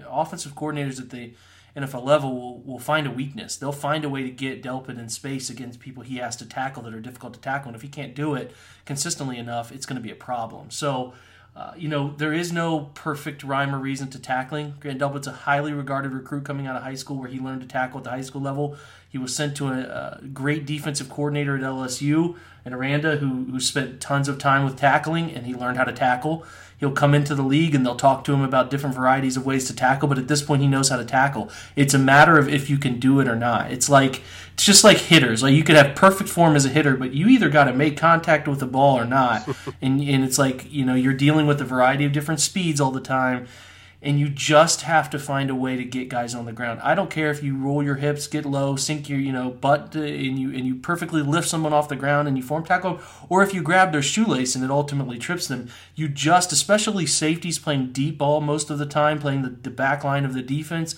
offensive 0.09 0.55
coordinators 0.55 0.99
at 0.99 1.11
the 1.11 1.33
NFL 1.75 2.05
level 2.05 2.33
will, 2.33 2.59
will 2.61 2.79
find 2.79 3.05
a 3.05 3.11
weakness. 3.11 3.57
They'll 3.57 3.71
find 3.71 4.05
a 4.05 4.09
way 4.09 4.23
to 4.23 4.29
get 4.29 4.63
Delpit 4.63 4.97
in 4.97 5.09
space 5.09 5.49
against 5.49 5.79
people 5.79 6.03
he 6.03 6.17
has 6.17 6.35
to 6.37 6.45
tackle 6.45 6.83
that 6.83 6.93
are 6.93 7.01
difficult 7.01 7.33
to 7.33 7.39
tackle. 7.39 7.69
And 7.69 7.75
if 7.75 7.81
he 7.81 7.89
can't 7.89 8.15
do 8.15 8.33
it 8.35 8.51
consistently 8.85 9.37
enough, 9.37 9.71
it's 9.71 9.85
going 9.85 9.97
to 9.97 10.01
be 10.01 10.11
a 10.11 10.15
problem. 10.15 10.71
So, 10.71 11.13
uh, 11.55 11.73
you 11.77 11.87
know, 11.87 12.13
there 12.17 12.33
is 12.33 12.51
no 12.51 12.91
perfect 12.93 13.43
rhyme 13.43 13.73
or 13.73 13.79
reason 13.79 14.09
to 14.09 14.19
tackling. 14.19 14.75
Grant 14.79 14.99
Delpit's 14.99 15.27
a 15.27 15.31
highly 15.31 15.73
regarded 15.73 16.11
recruit 16.11 16.45
coming 16.45 16.67
out 16.67 16.75
of 16.75 16.83
high 16.83 16.95
school 16.95 17.17
where 17.17 17.29
he 17.29 17.39
learned 17.39 17.61
to 17.61 17.67
tackle 17.67 17.99
at 17.99 18.03
the 18.03 18.09
high 18.09 18.21
school 18.21 18.41
level. 18.41 18.77
He 19.15 19.19
was 19.19 19.33
sent 19.33 19.55
to 19.55 19.69
a, 19.69 20.19
a 20.21 20.27
great 20.33 20.65
defensive 20.65 21.09
coordinator 21.09 21.55
at 21.55 21.63
LSU, 21.63 22.35
and 22.65 22.75
Aranda, 22.75 23.15
who, 23.15 23.45
who 23.45 23.61
spent 23.61 24.01
tons 24.01 24.27
of 24.27 24.37
time 24.37 24.65
with 24.65 24.75
tackling, 24.75 25.31
and 25.31 25.45
he 25.45 25.55
learned 25.55 25.77
how 25.77 25.85
to 25.85 25.93
tackle. 25.93 26.43
He'll 26.77 26.91
come 26.91 27.15
into 27.15 27.33
the 27.33 27.41
league 27.41 27.73
and 27.73 27.85
they'll 27.85 27.95
talk 27.95 28.25
to 28.25 28.33
him 28.33 28.41
about 28.41 28.69
different 28.69 28.93
varieties 28.93 29.37
of 29.37 29.45
ways 29.45 29.67
to 29.67 29.73
tackle 29.73 30.09
but 30.09 30.17
at 30.17 30.27
this 30.27 30.41
point 30.41 30.61
he 30.61 30.67
knows 30.67 30.89
how 30.89 30.97
to 30.97 31.05
tackle. 31.05 31.49
It's 31.77 31.93
a 31.93 31.97
matter 31.97 32.37
of 32.37 32.49
if 32.49 32.69
you 32.69 32.77
can 32.77 32.99
do 32.99 33.21
it 33.21 33.29
or 33.29 33.37
not. 33.37 33.71
It's 33.71 33.87
like 33.87 34.21
it's 34.53 34.65
just 34.65 34.83
like 34.83 34.97
hitters. 34.97 35.41
Like 35.41 35.53
you 35.53 35.63
could 35.63 35.77
have 35.77 35.95
perfect 35.95 36.29
form 36.29 36.57
as 36.57 36.65
a 36.65 36.69
hitter 36.69 36.97
but 36.97 37.13
you 37.13 37.29
either 37.29 37.47
got 37.47 37.63
to 37.63 37.73
make 37.73 37.95
contact 37.95 38.49
with 38.49 38.59
the 38.59 38.65
ball 38.65 38.99
or 38.99 39.05
not. 39.05 39.47
And, 39.81 40.01
and 40.01 40.25
it's 40.25 40.37
like 40.37 40.69
you 40.69 40.83
know 40.83 40.95
you're 40.95 41.13
dealing 41.13 41.47
with 41.47 41.61
a 41.61 41.65
variety 41.65 42.03
of 42.03 42.11
different 42.11 42.41
speeds 42.41 42.81
all 42.81 42.91
the 42.91 42.99
time 42.99 43.47
and 44.05 44.19
you 44.19 44.29
just 44.29 44.83
have 44.83 45.09
to 45.09 45.17
find 45.17 45.49
a 45.49 45.55
way 45.55 45.75
to 45.75 45.83
get 45.83 46.09
guys 46.09 46.35
on 46.35 46.45
the 46.45 46.53
ground. 46.53 46.79
I 46.83 46.93
don't 46.93 47.09
care 47.09 47.31
if 47.31 47.41
you 47.41 47.57
roll 47.57 47.81
your 47.81 47.95
hips, 47.95 48.27
get 48.27 48.45
low, 48.45 48.75
sink 48.75 49.09
your 49.09 49.17
you 49.17 49.31
know 49.31 49.49
butt, 49.49 49.93
to, 49.93 49.99
and 49.99 50.37
you 50.37 50.53
and 50.53 50.67
you 50.67 50.75
perfectly 50.75 51.23
lift 51.23 51.49
someone 51.49 51.73
off 51.73 51.89
the 51.89 51.95
ground 51.95 52.27
and 52.27 52.37
you 52.37 52.43
form 52.43 52.63
tackle, 52.63 52.99
or 53.29 53.41
if 53.41 53.51
you 53.51 53.63
grab 53.63 53.91
their 53.91 54.03
shoelace 54.03 54.53
and 54.53 54.63
it 54.63 54.69
ultimately 54.69 55.17
trips 55.17 55.47
them. 55.47 55.69
You 55.95 56.07
just, 56.07 56.51
especially 56.51 57.07
safeties 57.07 57.57
playing 57.57 57.93
deep 57.93 58.19
ball 58.19 58.41
most 58.41 58.69
of 58.69 58.77
the 58.77 58.85
time, 58.85 59.19
playing 59.19 59.41
the, 59.41 59.49
the 59.49 59.71
back 59.71 60.03
line 60.03 60.23
of 60.23 60.35
the 60.35 60.43
defense. 60.43 60.95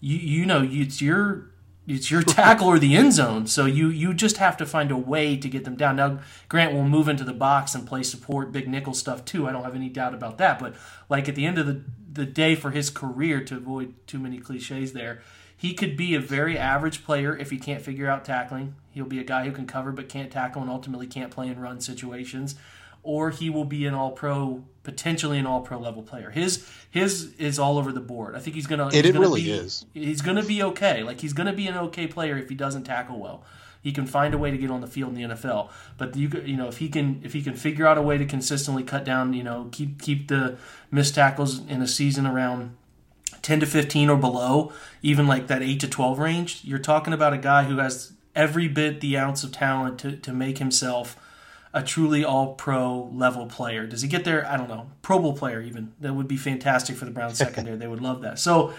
You 0.00 0.16
you 0.16 0.46
know 0.46 0.64
it's 0.70 1.02
your 1.02 1.50
it's 1.86 2.10
your 2.10 2.22
tackle 2.22 2.68
or 2.68 2.78
the 2.78 2.96
end 2.96 3.12
zone. 3.12 3.46
So 3.46 3.66
you 3.66 3.88
you 3.88 4.14
just 4.14 4.38
have 4.38 4.56
to 4.58 4.66
find 4.66 4.90
a 4.90 4.96
way 4.96 5.36
to 5.36 5.48
get 5.48 5.64
them 5.64 5.76
down. 5.76 5.96
Now 5.96 6.20
Grant 6.48 6.72
will 6.72 6.84
move 6.84 7.08
into 7.08 7.24
the 7.24 7.32
box 7.32 7.74
and 7.74 7.86
play 7.86 8.02
support 8.02 8.52
big 8.52 8.68
nickel 8.68 8.94
stuff 8.94 9.24
too. 9.24 9.46
I 9.46 9.52
don't 9.52 9.64
have 9.64 9.74
any 9.74 9.88
doubt 9.88 10.14
about 10.14 10.38
that. 10.38 10.58
But 10.58 10.74
like 11.08 11.28
at 11.28 11.34
the 11.34 11.46
end 11.46 11.58
of 11.58 11.66
the 11.66 11.82
the 12.10 12.24
day 12.24 12.54
for 12.54 12.70
his 12.70 12.90
career 12.90 13.42
to 13.44 13.56
avoid 13.56 13.94
too 14.06 14.18
many 14.18 14.38
cliches 14.38 14.92
there. 14.92 15.20
He 15.56 15.74
could 15.74 15.96
be 15.96 16.14
a 16.14 16.20
very 16.20 16.58
average 16.58 17.04
player 17.04 17.36
if 17.36 17.50
he 17.50 17.58
can't 17.58 17.82
figure 17.82 18.08
out 18.08 18.24
tackling. 18.24 18.74
He'll 18.90 19.06
be 19.06 19.18
a 19.18 19.24
guy 19.24 19.44
who 19.44 19.52
can 19.52 19.66
cover 19.66 19.92
but 19.92 20.08
can't 20.08 20.30
tackle 20.30 20.62
and 20.62 20.70
ultimately 20.70 21.06
can't 21.06 21.30
play 21.30 21.48
in 21.48 21.58
run 21.58 21.80
situations. 21.80 22.56
Or 23.04 23.30
he 23.30 23.50
will 23.50 23.64
be 23.64 23.86
an 23.86 23.94
all 23.94 24.10
pro, 24.10 24.64
potentially 24.82 25.38
an 25.38 25.46
all 25.46 25.60
pro 25.60 25.78
level 25.78 26.02
player. 26.02 26.30
His 26.30 26.68
his 26.90 27.34
is 27.34 27.58
all 27.58 27.78
over 27.78 27.92
the 27.92 28.00
board. 28.00 28.34
I 28.34 28.40
think 28.40 28.56
he's 28.56 28.66
gonna. 28.66 28.88
It, 28.88 29.04
he's 29.04 29.14
it 29.14 29.18
really 29.18 29.42
be, 29.42 29.52
is. 29.52 29.86
He's 29.94 30.22
gonna 30.22 30.42
be 30.42 30.62
okay. 30.62 31.02
Like 31.02 31.20
he's 31.20 31.32
gonna 31.32 31.52
be 31.52 31.66
an 31.66 31.76
okay 31.76 32.06
player 32.06 32.36
if 32.36 32.48
he 32.48 32.54
doesn't 32.54 32.84
tackle 32.84 33.20
well. 33.20 33.44
He 33.82 33.92
can 33.92 34.06
find 34.06 34.32
a 34.32 34.38
way 34.38 34.50
to 34.50 34.56
get 34.56 34.70
on 34.70 34.80
the 34.80 34.86
field 34.86 35.14
in 35.14 35.28
the 35.28 35.34
NFL. 35.34 35.68
But 35.98 36.16
you 36.16 36.30
you 36.44 36.56
know 36.56 36.68
if 36.68 36.78
he 36.78 36.88
can 36.88 37.20
if 37.22 37.34
he 37.34 37.42
can 37.42 37.54
figure 37.54 37.86
out 37.86 37.98
a 37.98 38.02
way 38.02 38.16
to 38.16 38.24
consistently 38.24 38.82
cut 38.82 39.04
down 39.04 39.34
you 39.34 39.42
know 39.42 39.68
keep 39.70 40.00
keep 40.00 40.28
the 40.28 40.56
missed 40.90 41.14
tackles 41.14 41.58
in 41.66 41.82
a 41.82 41.86
season 41.86 42.26
around 42.26 42.74
10 43.42 43.60
to 43.60 43.66
15 43.66 44.08
or 44.08 44.16
below, 44.16 44.72
even 45.02 45.26
like 45.26 45.48
that 45.48 45.62
8 45.62 45.78
to 45.80 45.88
12 45.88 46.18
range, 46.18 46.60
you're 46.64 46.78
talking 46.78 47.12
about 47.12 47.34
a 47.34 47.38
guy 47.38 47.64
who 47.64 47.76
has 47.76 48.14
every 48.34 48.66
bit 48.68 49.00
the 49.00 49.18
ounce 49.18 49.44
of 49.44 49.52
talent 49.52 49.98
to, 50.00 50.16
to 50.16 50.32
make 50.32 50.58
himself 50.58 51.16
a 51.74 51.82
truly 51.82 52.24
all 52.24 52.54
pro 52.54 53.10
level 53.12 53.46
player. 53.46 53.84
Does 53.84 54.00
he 54.00 54.08
get 54.08 54.24
there? 54.24 54.46
I 54.46 54.56
don't 54.56 54.68
know. 54.68 54.92
Pro 55.02 55.18
Bowl 55.18 55.36
player, 55.36 55.60
even. 55.60 55.92
That 56.00 56.14
would 56.14 56.28
be 56.28 56.36
fantastic 56.36 56.96
for 56.96 57.04
the 57.04 57.10
Browns 57.10 57.36
secondary. 57.46 57.76
they 57.76 57.88
would 57.88 58.00
love 58.00 58.22
that. 58.22 58.38
So 58.38 58.72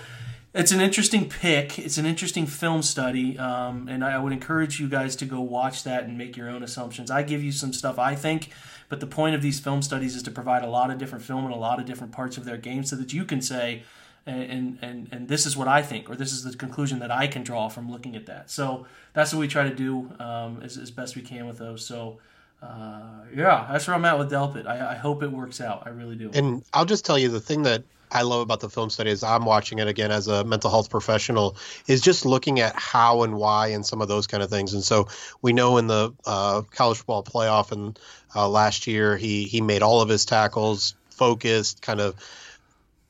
it's 0.54 0.72
an 0.72 0.80
interesting 0.80 1.28
pick. 1.28 1.78
It's 1.78 1.98
an 1.98 2.06
interesting 2.06 2.48
film 2.48 2.82
study. 2.82 3.38
Um, 3.38 3.90
and 3.90 4.02
I 4.04 4.18
would 4.18 4.32
encourage 4.32 4.80
you 4.80 4.88
guys 4.88 5.18
to 5.18 5.26
go 5.26 5.42
watch 5.42 5.84
that 5.84 6.06
and 6.06 6.18
make 6.18 6.38
your 6.38 6.50
own 6.50 6.64
assumptions. 6.64 7.12
I 7.12 7.22
give 7.22 7.44
you 7.44 7.52
some 7.52 7.74
stuff 7.74 8.00
I 8.00 8.16
think, 8.16 8.52
but 8.88 9.02
the 9.02 9.08
point 9.08 9.36
of 9.36 9.42
these 9.42 9.60
film 9.60 9.82
studies 9.82 10.16
is 10.16 10.24
to 10.24 10.32
provide 10.32 10.64
a 10.64 10.70
lot 10.70 10.90
of 10.90 10.98
different 10.98 11.26
film 11.26 11.44
and 11.44 11.54
a 11.54 11.58
lot 11.58 11.82
of 11.82 11.86
different 11.86 12.14
parts 12.14 12.38
of 12.38 12.46
their 12.46 12.58
game 12.58 12.86
so 12.86 12.96
that 12.96 13.12
you 13.12 13.26
can 13.26 13.42
say, 13.42 13.84
and 14.26 14.80
and 14.82 15.10
and 15.12 15.28
this 15.28 15.46
is 15.46 15.58
what 15.58 15.68
I 15.68 15.82
think, 15.82 16.10
or 16.10 16.16
this 16.16 16.32
is 16.32 16.44
the 16.44 16.56
conclusion 16.56 17.00
that 17.00 17.12
I 17.12 17.28
can 17.28 17.44
draw 17.44 17.68
from 17.68 17.92
looking 17.92 18.16
at 18.16 18.26
that. 18.26 18.50
So 18.50 18.88
that's 19.14 19.34
what 19.34 19.40
we 19.42 19.48
try 19.48 19.70
to 19.70 19.76
do 19.76 20.12
um, 20.18 20.62
as, 20.64 20.78
as 20.78 20.90
best 20.90 21.16
we 21.16 21.22
can 21.22 21.46
with 21.46 21.58
those. 21.58 21.86
So 21.86 22.20
uh, 22.62 23.26
yeah, 23.34 23.68
that's 23.72 23.88
where 23.88 23.96
I'm 23.96 24.06
at 24.06 24.18
with 24.18 24.32
Delpit. 24.32 24.66
I, 24.66 24.94
I 24.94 24.96
hope 24.96 25.24
it 25.24 25.32
works 25.32 25.62
out. 25.62 25.84
I 25.86 25.90
really 25.90 26.16
do. 26.16 26.32
And 26.34 26.64
I'll 26.74 26.86
just 26.86 27.06
tell 27.06 27.18
you 27.18 27.30
the 27.30 27.40
thing 27.40 27.64
that 27.64 27.84
I 28.12 28.22
love 28.22 28.42
about 28.42 28.60
the 28.60 28.70
film 28.70 28.90
study 28.90 29.10
is 29.10 29.24
I'm 29.24 29.46
watching 29.46 29.80
it 29.80 29.88
again 29.88 30.12
as 30.12 30.28
a 30.28 30.44
mental 30.44 30.70
health 30.70 30.90
professional 30.90 31.58
is 31.88 32.02
just 32.02 32.26
looking 32.26 32.60
at 32.60 32.76
how 32.76 33.24
and 33.24 33.36
why 33.36 33.68
and 33.68 33.86
some 33.86 34.02
of 34.02 34.08
those 34.08 34.28
kind 34.28 34.42
of 34.42 34.50
things. 34.50 34.74
And 34.74 34.84
so 34.84 35.08
we 35.42 35.54
know 35.54 35.78
in 35.78 35.88
the 35.88 36.14
uh, 36.26 36.62
college 36.72 37.00
football 37.00 37.24
playoff 37.24 37.72
and 37.72 38.00
uh, 38.36 38.48
last 38.48 38.88
year 38.88 39.18
he 39.18 39.44
he 39.44 39.62
made 39.62 39.82
all 39.82 40.02
of 40.02 40.10
his 40.10 40.26
tackles 40.26 40.96
focused, 41.10 41.82
kind 41.82 42.00
of 42.00 42.16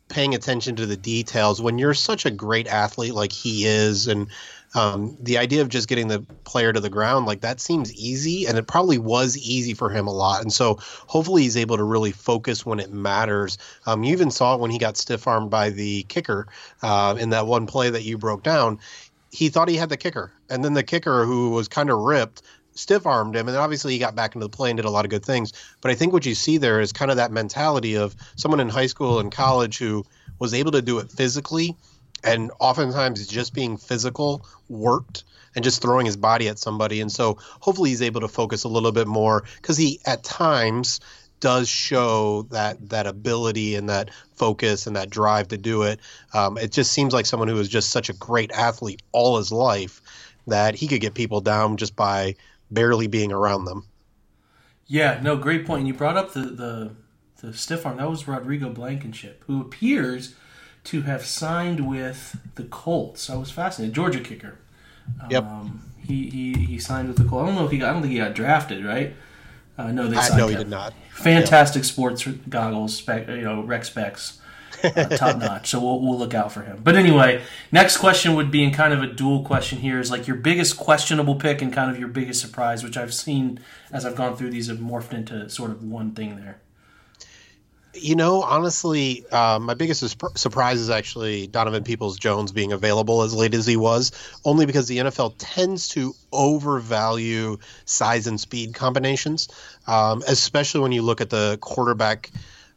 paying 0.07 0.35
attention 0.35 0.77
to 0.77 0.85
the 0.85 0.97
details. 0.97 1.61
When 1.61 1.77
you're 1.77 1.93
such 1.93 2.25
a 2.25 2.31
great 2.31 2.67
athlete 2.67 3.13
like 3.13 3.31
he 3.31 3.65
is, 3.65 4.07
and 4.07 4.27
um, 4.75 5.17
the 5.21 5.37
idea 5.37 5.61
of 5.61 5.69
just 5.69 5.87
getting 5.87 6.09
the 6.09 6.19
player 6.43 6.73
to 6.73 6.79
the 6.81 6.89
ground 6.89 7.25
like 7.25 7.41
that 7.41 7.61
seems 7.61 7.93
easy 7.95 8.45
and 8.45 8.57
it 8.57 8.67
probably 8.67 8.97
was 8.97 9.37
easy 9.37 9.73
for 9.73 9.89
him 9.89 10.05
a 10.05 10.13
lot 10.13 10.41
and 10.41 10.51
so 10.51 10.77
hopefully 11.07 11.43
he's 11.43 11.57
able 11.57 11.77
to 11.77 11.83
really 11.83 12.11
focus 12.11 12.65
when 12.65 12.79
it 12.79 12.91
matters. 12.91 13.57
Um, 13.85 14.03
you 14.03 14.11
even 14.11 14.29
saw 14.29 14.53
it 14.53 14.59
when 14.59 14.71
he 14.71 14.77
got 14.77 14.97
stiff 14.97 15.27
armed 15.27 15.49
by 15.49 15.69
the 15.69 16.03
kicker 16.03 16.47
uh, 16.81 17.15
in 17.17 17.29
that 17.29 17.47
one 17.47 17.65
play 17.65 17.89
that 17.89 18.03
you 18.03 18.17
broke 18.17 18.43
down. 18.43 18.79
He 19.31 19.49
thought 19.49 19.69
he 19.69 19.77
had 19.77 19.89
the 19.89 19.97
kicker 19.97 20.33
and 20.49 20.63
then 20.63 20.73
the 20.73 20.83
kicker 20.83 21.25
who 21.25 21.51
was 21.51 21.67
kind 21.67 21.89
of 21.89 21.99
ripped 21.99 22.41
stiff 22.73 23.05
armed 23.05 23.37
him 23.37 23.47
and 23.47 23.55
obviously 23.55 23.93
he 23.93 23.99
got 23.99 24.15
back 24.15 24.35
into 24.35 24.45
the 24.45 24.49
play 24.49 24.69
and 24.69 24.75
did 24.77 24.85
a 24.85 24.89
lot 24.89 25.05
of 25.05 25.11
good 25.11 25.25
things. 25.25 25.53
But 25.79 25.91
i 25.91 25.95
think 25.95 26.11
what 26.11 26.25
you 26.25 26.35
see 26.35 26.57
there 26.57 26.81
is 26.81 26.91
kind 26.91 27.11
of 27.11 27.17
that 27.17 27.31
mentality 27.31 27.95
of 27.95 28.13
someone 28.35 28.59
in 28.59 28.67
high 28.67 28.87
school 28.87 29.19
and 29.19 29.31
college 29.31 29.77
who 29.77 30.05
was 30.39 30.53
able 30.53 30.73
to 30.73 30.81
do 30.81 30.99
it 30.99 31.09
physically 31.09 31.77
and 32.23 32.51
oftentimes 32.59 33.25
just 33.27 33.53
being 33.53 33.77
physical 33.77 34.45
worked 34.69 35.23
and 35.55 35.63
just 35.63 35.81
throwing 35.81 36.05
his 36.05 36.17
body 36.17 36.47
at 36.47 36.59
somebody. 36.59 37.01
And 37.01 37.11
so 37.11 37.37
hopefully 37.39 37.89
he's 37.91 38.01
able 38.01 38.21
to 38.21 38.27
focus 38.27 38.63
a 38.63 38.67
little 38.67 38.91
bit 38.91 39.07
more 39.07 39.43
because 39.61 39.77
he 39.77 39.99
at 40.05 40.23
times 40.23 40.99
does 41.39 41.67
show 41.67 42.43
that 42.43 42.89
that 42.89 43.07
ability 43.07 43.75
and 43.75 43.89
that 43.89 44.09
focus 44.35 44.87
and 44.87 44.95
that 44.95 45.09
drive 45.09 45.49
to 45.49 45.57
do 45.57 45.83
it. 45.83 45.99
Um, 46.33 46.57
it 46.57 46.71
just 46.71 46.91
seems 46.91 47.13
like 47.13 47.25
someone 47.25 47.47
who 47.47 47.59
is 47.59 47.69
just 47.69 47.91
such 47.91 48.09
a 48.09 48.13
great 48.13 48.51
athlete 48.51 49.01
all 49.11 49.37
his 49.37 49.51
life 49.51 50.01
that 50.47 50.75
he 50.75 50.87
could 50.87 51.01
get 51.01 51.13
people 51.13 51.41
down 51.41 51.77
just 51.77 51.95
by 51.95 52.35
barely 52.71 53.07
being 53.07 53.31
around 53.31 53.65
them. 53.65 53.85
Yeah 54.87 55.19
no 55.21 55.35
great 55.35 55.65
point. 55.65 55.87
You 55.87 55.93
brought 55.93 56.17
up 56.17 56.33
the 56.33 56.41
the, 56.41 56.95
the 57.41 57.53
stiff 57.53 57.85
arm. 57.85 57.97
That 57.97 58.09
was 58.09 58.27
rodrigo 58.27 58.69
blankenship 58.69 59.43
who 59.47 59.61
appears 59.61 60.35
to 60.85 61.01
have 61.01 61.25
signed 61.25 61.87
with 61.87 62.37
the 62.55 62.63
Colts. 62.63 63.29
I 63.29 63.35
was 63.35 63.51
fascinated. 63.51 63.95
Georgia 63.95 64.19
kicker. 64.19 64.57
Yep. 65.29 65.43
Um, 65.43 65.91
he, 65.99 66.29
he 66.29 66.53
he 66.53 66.79
signed 66.79 67.07
with 67.07 67.17
the 67.17 67.23
Colts. 67.23 67.43
I 67.43 67.45
don't 67.47 67.55
know 67.55 67.65
if 67.65 67.71
he 67.71 67.77
got. 67.77 67.89
I 67.89 67.93
don't 67.93 68.01
think 68.01 68.13
he 68.13 68.19
got 68.19 68.33
drafted, 68.33 68.85
right? 68.85 69.15
Uh, 69.77 69.91
no, 69.91 70.07
they 70.07 70.15
signed 70.15 70.37
no, 70.37 70.47
he 70.47 70.55
did 70.55 70.69
not. 70.69 70.93
Fantastic 71.11 71.83
sports 71.83 72.25
goggles, 72.25 72.95
spec, 72.95 73.27
you 73.27 73.41
know, 73.41 73.61
rec 73.61 73.83
specs, 73.83 74.39
uh, 74.83 74.89
top 75.17 75.37
notch. 75.37 75.69
So 75.69 75.81
we'll, 75.81 75.99
we'll 75.99 76.17
look 76.17 76.33
out 76.33 76.51
for 76.51 76.61
him. 76.61 76.79
But 76.81 76.95
anyway, 76.95 77.41
next 77.71 77.97
question 77.97 78.35
would 78.35 78.51
be 78.51 78.63
in 78.63 78.71
kind 78.71 78.93
of 78.93 79.03
a 79.03 79.07
dual 79.07 79.43
question 79.43 79.79
here 79.79 79.99
is 79.99 80.09
like 80.09 80.27
your 80.27 80.37
biggest 80.37 80.77
questionable 80.77 81.35
pick 81.35 81.61
and 81.61 81.73
kind 81.73 81.91
of 81.91 81.99
your 81.99 82.07
biggest 82.07 82.39
surprise, 82.39 82.83
which 82.83 82.95
I've 82.95 83.13
seen 83.13 83.59
as 83.91 84.05
I've 84.05 84.15
gone 84.15 84.37
through 84.37 84.51
these 84.51 84.67
have 84.67 84.77
morphed 84.77 85.13
into 85.13 85.49
sort 85.49 85.71
of 85.71 85.83
one 85.83 86.11
thing 86.11 86.37
there. 86.37 86.59
You 87.95 88.15
know, 88.15 88.43
honestly, 88.43 89.25
uh, 89.31 89.59
my 89.59 89.73
biggest 89.73 90.03
surprise 90.37 90.79
is 90.79 90.89
actually 90.89 91.47
Donovan 91.47 91.83
Peoples 91.83 92.17
Jones 92.17 92.51
being 92.51 92.71
available 92.71 93.21
as 93.21 93.33
late 93.33 93.53
as 93.53 93.65
he 93.65 93.77
was, 93.77 94.11
only 94.43 94.65
because 94.65 94.87
the 94.87 94.97
NFL 94.97 95.35
tends 95.37 95.89
to 95.89 96.13
overvalue 96.31 97.57
size 97.85 98.27
and 98.27 98.39
speed 98.39 98.73
combinations, 98.73 99.47
um, 99.87 100.23
especially 100.27 100.81
when 100.81 100.91
you 100.91 101.01
look 101.01 101.21
at 101.21 101.29
the 101.29 101.57
quarterback. 101.61 102.31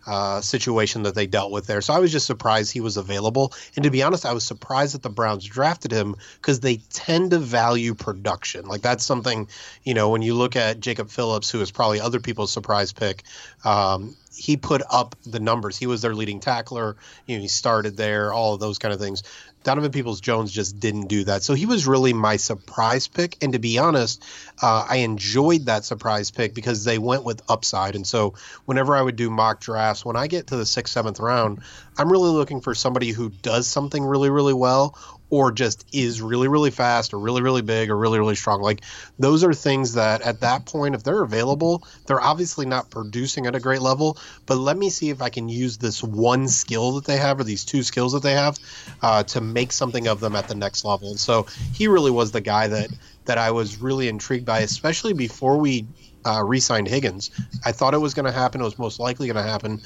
Uh, 0.06 0.40
situation 0.40 1.02
that 1.02 1.14
they 1.14 1.26
dealt 1.26 1.52
with 1.52 1.66
there. 1.66 1.82
So 1.82 1.92
I 1.92 1.98
was 1.98 2.10
just 2.10 2.24
surprised 2.24 2.72
he 2.72 2.80
was 2.80 2.96
available. 2.96 3.52
And 3.76 3.82
to 3.82 3.90
be 3.90 4.02
honest, 4.02 4.24
I 4.24 4.32
was 4.32 4.42
surprised 4.42 4.94
that 4.94 5.02
the 5.02 5.10
Browns 5.10 5.44
drafted 5.44 5.92
him 5.92 6.16
because 6.40 6.60
they 6.60 6.76
tend 6.94 7.32
to 7.32 7.38
value 7.38 7.94
production. 7.94 8.64
Like 8.66 8.80
that's 8.80 9.04
something, 9.04 9.48
you 9.82 9.92
know, 9.92 10.08
when 10.08 10.22
you 10.22 10.32
look 10.32 10.56
at 10.56 10.80
Jacob 10.80 11.10
Phillips, 11.10 11.50
who 11.50 11.60
is 11.60 11.70
probably 11.70 12.00
other 12.00 12.20
people's 12.20 12.50
surprise 12.50 12.90
pick, 12.90 13.22
um, 13.66 14.16
he 14.38 14.56
put 14.56 14.82
up 14.88 15.16
the 15.26 15.40
numbers. 15.40 15.76
He 15.76 15.86
was 15.86 16.00
their 16.00 16.14
leading 16.14 16.38
tackler. 16.38 16.96
You 17.26 17.36
know, 17.36 17.42
he 17.42 17.48
started 17.48 17.96
there, 17.96 18.32
all 18.32 18.54
of 18.54 18.60
those 18.60 18.78
kind 18.78 18.94
of 18.94 19.00
things. 19.00 19.24
Donovan 19.64 19.90
Peoples 19.90 20.20
Jones 20.20 20.52
just 20.52 20.78
didn't 20.78 21.08
do 21.08 21.24
that. 21.24 21.42
So 21.42 21.54
he 21.54 21.66
was 21.66 21.86
really 21.86 22.12
my 22.12 22.36
surprise 22.36 23.08
pick. 23.08 23.36
And 23.42 23.52
to 23.54 23.58
be 23.58 23.78
honest, 23.78 24.24
uh, 24.62 24.86
I 24.88 24.98
enjoyed 24.98 25.66
that 25.66 25.84
surprise 25.84 26.30
pick 26.30 26.54
because 26.54 26.84
they 26.84 26.98
went 26.98 27.24
with 27.24 27.42
upside. 27.48 27.96
And 27.96 28.06
so 28.06 28.34
whenever 28.64 28.94
I 28.94 29.02
would 29.02 29.16
do 29.16 29.28
mock 29.28 29.60
drafts, 29.60 30.04
when 30.04 30.16
I 30.16 30.28
get 30.28 30.46
to 30.46 30.56
the 30.56 30.64
sixth, 30.64 30.94
seventh 30.94 31.18
round, 31.18 31.60
I'm 31.98 32.10
really 32.10 32.30
looking 32.30 32.60
for 32.60 32.76
somebody 32.76 33.10
who 33.10 33.30
does 33.30 33.66
something 33.66 34.04
really, 34.04 34.30
really 34.30 34.54
well 34.54 34.96
or 35.30 35.52
just 35.52 35.84
is 35.92 36.22
really 36.22 36.48
really 36.48 36.70
fast 36.70 37.12
or 37.12 37.18
really 37.18 37.42
really 37.42 37.62
big 37.62 37.90
or 37.90 37.96
really 37.96 38.18
really 38.18 38.34
strong. 38.34 38.60
Like 38.62 38.82
those 39.18 39.44
are 39.44 39.54
things 39.54 39.94
that 39.94 40.22
at 40.22 40.40
that 40.40 40.66
point 40.66 40.94
if 40.94 41.02
they're 41.02 41.22
available 41.22 41.86
they're 42.06 42.20
obviously 42.20 42.66
not 42.66 42.90
producing 42.90 43.46
at 43.46 43.54
a 43.54 43.60
great 43.60 43.80
level 43.80 44.18
but 44.46 44.56
let 44.56 44.76
me 44.76 44.90
see 44.90 45.10
if 45.10 45.20
i 45.22 45.28
can 45.28 45.48
use 45.48 45.78
this 45.78 46.02
one 46.02 46.48
skill 46.48 46.92
that 46.92 47.04
they 47.04 47.16
have 47.16 47.40
or 47.40 47.44
these 47.44 47.64
two 47.64 47.82
skills 47.82 48.12
that 48.12 48.22
they 48.22 48.32
have 48.32 48.58
uh, 49.02 49.22
to 49.24 49.40
make 49.40 49.72
something 49.72 50.06
of 50.08 50.20
them 50.20 50.34
at 50.34 50.48
the 50.48 50.54
next 50.54 50.84
level. 50.84 51.10
And 51.10 51.20
so 51.20 51.46
he 51.72 51.88
really 51.88 52.10
was 52.10 52.32
the 52.32 52.40
guy 52.40 52.68
that 52.68 52.90
that 53.24 53.38
i 53.38 53.50
was 53.50 53.80
really 53.80 54.08
intrigued 54.08 54.46
by 54.46 54.60
especially 54.60 55.12
before 55.12 55.58
we 55.58 55.86
uh, 56.26 56.42
re-signed 56.42 56.88
higgins. 56.88 57.30
I 57.64 57.72
thought 57.72 57.94
it 57.94 57.98
was 57.98 58.12
going 58.12 58.26
to 58.26 58.32
happen. 58.32 58.60
It 58.60 58.64
was 58.64 58.78
most 58.78 58.98
likely 58.98 59.28
going 59.28 59.42
to 59.42 59.50
happen 59.50 59.80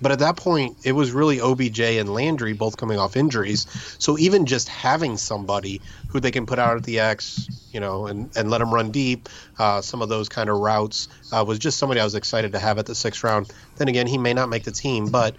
but 0.00 0.12
at 0.12 0.20
that 0.20 0.36
point, 0.36 0.76
it 0.84 0.92
was 0.92 1.12
really 1.12 1.40
OBJ 1.40 1.80
and 1.80 2.12
Landry 2.12 2.52
both 2.52 2.76
coming 2.76 2.98
off 2.98 3.16
injuries. 3.16 3.66
So 3.98 4.18
even 4.18 4.46
just 4.46 4.68
having 4.68 5.16
somebody 5.16 5.80
who 6.08 6.20
they 6.20 6.30
can 6.30 6.46
put 6.46 6.58
out 6.58 6.76
at 6.76 6.84
the 6.84 7.00
X, 7.00 7.48
you 7.72 7.80
know, 7.80 8.06
and, 8.06 8.30
and 8.36 8.50
let 8.50 8.58
them 8.58 8.72
run 8.72 8.90
deep, 8.90 9.28
uh, 9.58 9.80
some 9.80 10.00
of 10.00 10.08
those 10.08 10.28
kind 10.28 10.48
of 10.48 10.58
routes, 10.58 11.08
uh, 11.32 11.44
was 11.46 11.58
just 11.58 11.78
somebody 11.78 12.00
I 12.00 12.04
was 12.04 12.14
excited 12.14 12.52
to 12.52 12.58
have 12.58 12.78
at 12.78 12.86
the 12.86 12.94
sixth 12.94 13.24
round. 13.24 13.52
Then 13.76 13.88
again, 13.88 14.06
he 14.06 14.18
may 14.18 14.34
not 14.34 14.48
make 14.48 14.64
the 14.64 14.72
team, 14.72 15.06
but 15.06 15.34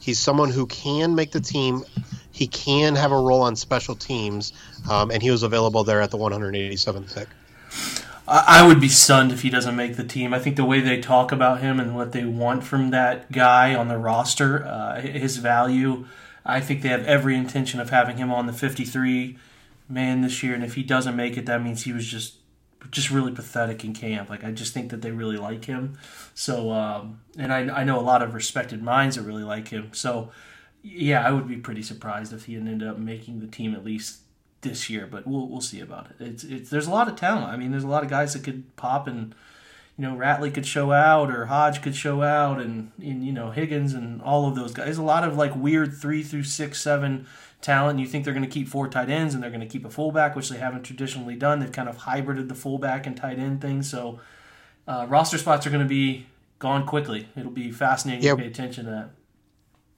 he's 0.00 0.18
someone 0.18 0.50
who 0.50 0.66
can 0.66 1.14
make 1.14 1.32
the 1.32 1.40
team. 1.40 1.84
He 2.30 2.46
can 2.46 2.94
have 2.94 3.12
a 3.12 3.18
role 3.18 3.42
on 3.42 3.56
special 3.56 3.96
teams, 3.96 4.52
um, 4.88 5.10
and 5.10 5.22
he 5.22 5.30
was 5.30 5.42
available 5.42 5.84
there 5.84 6.00
at 6.00 6.10
the 6.10 6.18
187th 6.18 7.14
pick. 7.14 7.28
I 8.28 8.66
would 8.66 8.80
be 8.80 8.88
stunned 8.88 9.30
if 9.30 9.42
he 9.42 9.50
doesn't 9.50 9.76
make 9.76 9.96
the 9.96 10.04
team. 10.04 10.34
I 10.34 10.40
think 10.40 10.56
the 10.56 10.64
way 10.64 10.80
they 10.80 11.00
talk 11.00 11.30
about 11.30 11.60
him 11.60 11.78
and 11.78 11.94
what 11.94 12.10
they 12.10 12.24
want 12.24 12.64
from 12.64 12.90
that 12.90 13.30
guy 13.30 13.74
on 13.74 13.86
the 13.86 13.98
roster, 13.98 14.64
uh, 14.64 15.00
his 15.00 15.36
value, 15.36 16.06
I 16.44 16.60
think 16.60 16.82
they 16.82 16.88
have 16.88 17.04
every 17.04 17.36
intention 17.36 17.78
of 17.78 17.90
having 17.90 18.16
him 18.16 18.32
on 18.32 18.46
the 18.46 18.52
53 18.52 19.38
man 19.88 20.22
this 20.22 20.42
year. 20.42 20.54
And 20.54 20.64
if 20.64 20.74
he 20.74 20.82
doesn't 20.82 21.14
make 21.14 21.36
it, 21.36 21.46
that 21.46 21.62
means 21.62 21.84
he 21.84 21.92
was 21.92 22.06
just 22.06 22.38
just 22.90 23.10
really 23.10 23.32
pathetic 23.32 23.84
in 23.84 23.92
camp. 23.92 24.30
Like 24.30 24.44
I 24.44 24.52
just 24.52 24.72
think 24.72 24.90
that 24.90 25.02
they 25.02 25.10
really 25.10 25.36
like 25.36 25.64
him. 25.64 25.98
So, 26.34 26.70
um, 26.72 27.20
and 27.36 27.52
I, 27.52 27.80
I 27.80 27.84
know 27.84 27.98
a 27.98 28.02
lot 28.02 28.22
of 28.22 28.34
respected 28.34 28.82
minds 28.82 29.16
that 29.16 29.22
really 29.22 29.42
like 29.42 29.68
him. 29.68 29.90
So, 29.92 30.30
yeah, 30.82 31.26
I 31.26 31.32
would 31.32 31.48
be 31.48 31.56
pretty 31.56 31.82
surprised 31.82 32.32
if 32.32 32.44
he 32.44 32.54
ended 32.54 32.86
up 32.86 32.98
making 32.98 33.40
the 33.40 33.48
team 33.48 33.74
at 33.74 33.84
least 33.84 34.20
this 34.68 34.90
year, 34.90 35.06
but 35.10 35.26
we'll 35.26 35.48
we'll 35.48 35.60
see 35.60 35.80
about 35.80 36.08
it. 36.10 36.24
It's 36.24 36.44
it's 36.44 36.70
there's 36.70 36.86
a 36.86 36.90
lot 36.90 37.08
of 37.08 37.16
talent. 37.16 37.48
I 37.48 37.56
mean, 37.56 37.70
there's 37.70 37.84
a 37.84 37.88
lot 37.88 38.02
of 38.02 38.10
guys 38.10 38.32
that 38.32 38.44
could 38.44 38.74
pop 38.76 39.06
and 39.06 39.34
you 39.98 40.02
know 40.02 40.14
Ratley 40.16 40.52
could 40.52 40.66
show 40.66 40.92
out 40.92 41.30
or 41.30 41.46
Hodge 41.46 41.82
could 41.82 41.96
show 41.96 42.22
out 42.22 42.60
and, 42.60 42.92
and 43.00 43.24
you 43.24 43.32
know 43.32 43.50
Higgins 43.50 43.94
and 43.94 44.20
all 44.22 44.48
of 44.48 44.54
those 44.54 44.72
guys. 44.72 44.86
There's 44.86 44.98
a 44.98 45.02
lot 45.02 45.24
of 45.24 45.36
like 45.36 45.54
weird 45.56 45.96
three 45.96 46.22
through 46.22 46.44
six, 46.44 46.80
seven 46.80 47.26
talent. 47.60 47.98
You 47.98 48.06
think 48.06 48.24
they're 48.24 48.34
going 48.34 48.44
to 48.44 48.50
keep 48.50 48.68
four 48.68 48.88
tight 48.88 49.08
ends 49.08 49.34
and 49.34 49.42
they're 49.42 49.50
going 49.50 49.60
to 49.60 49.66
keep 49.66 49.84
a 49.84 49.90
fullback, 49.90 50.36
which 50.36 50.48
they 50.48 50.58
haven't 50.58 50.82
traditionally 50.82 51.36
done. 51.36 51.60
They've 51.60 51.72
kind 51.72 51.88
of 51.88 51.98
hybrided 51.98 52.48
the 52.48 52.54
fullback 52.54 53.06
and 53.06 53.16
tight 53.16 53.38
end 53.38 53.60
thing. 53.60 53.82
So 53.82 54.20
uh, 54.86 55.06
roster 55.08 55.38
spots 55.38 55.66
are 55.66 55.70
going 55.70 55.82
to 55.82 55.88
be 55.88 56.26
gone 56.58 56.86
quickly. 56.86 57.28
It'll 57.36 57.50
be 57.50 57.72
fascinating 57.72 58.24
yeah. 58.24 58.32
to 58.32 58.36
pay 58.36 58.46
attention 58.46 58.84
to 58.84 58.90
that 58.90 59.10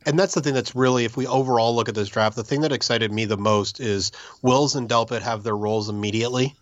and 0.09 0.19
that's 0.19 0.33
the 0.33 0.41
thing 0.41 0.55
that's 0.55 0.75
really, 0.75 1.05
if 1.05 1.19
we 1.19 1.27
overall 1.27 1.77
look 1.77 1.91
at 1.91 1.95
this 1.95 2.09
draft, 2.09 2.35
the 2.35 2.43
thing 2.43 2.63
that 2.63 2.73
excited 2.73 3.13
me 3.13 3.27
the 3.27 3.37
most 3.37 3.79
is 3.79 4.11
Wills 4.41 4.75
and 4.75 4.89
Delpit 4.89 5.21
have 5.21 5.43
their 5.43 5.57
roles 5.57 5.91
immediately. 5.91 6.55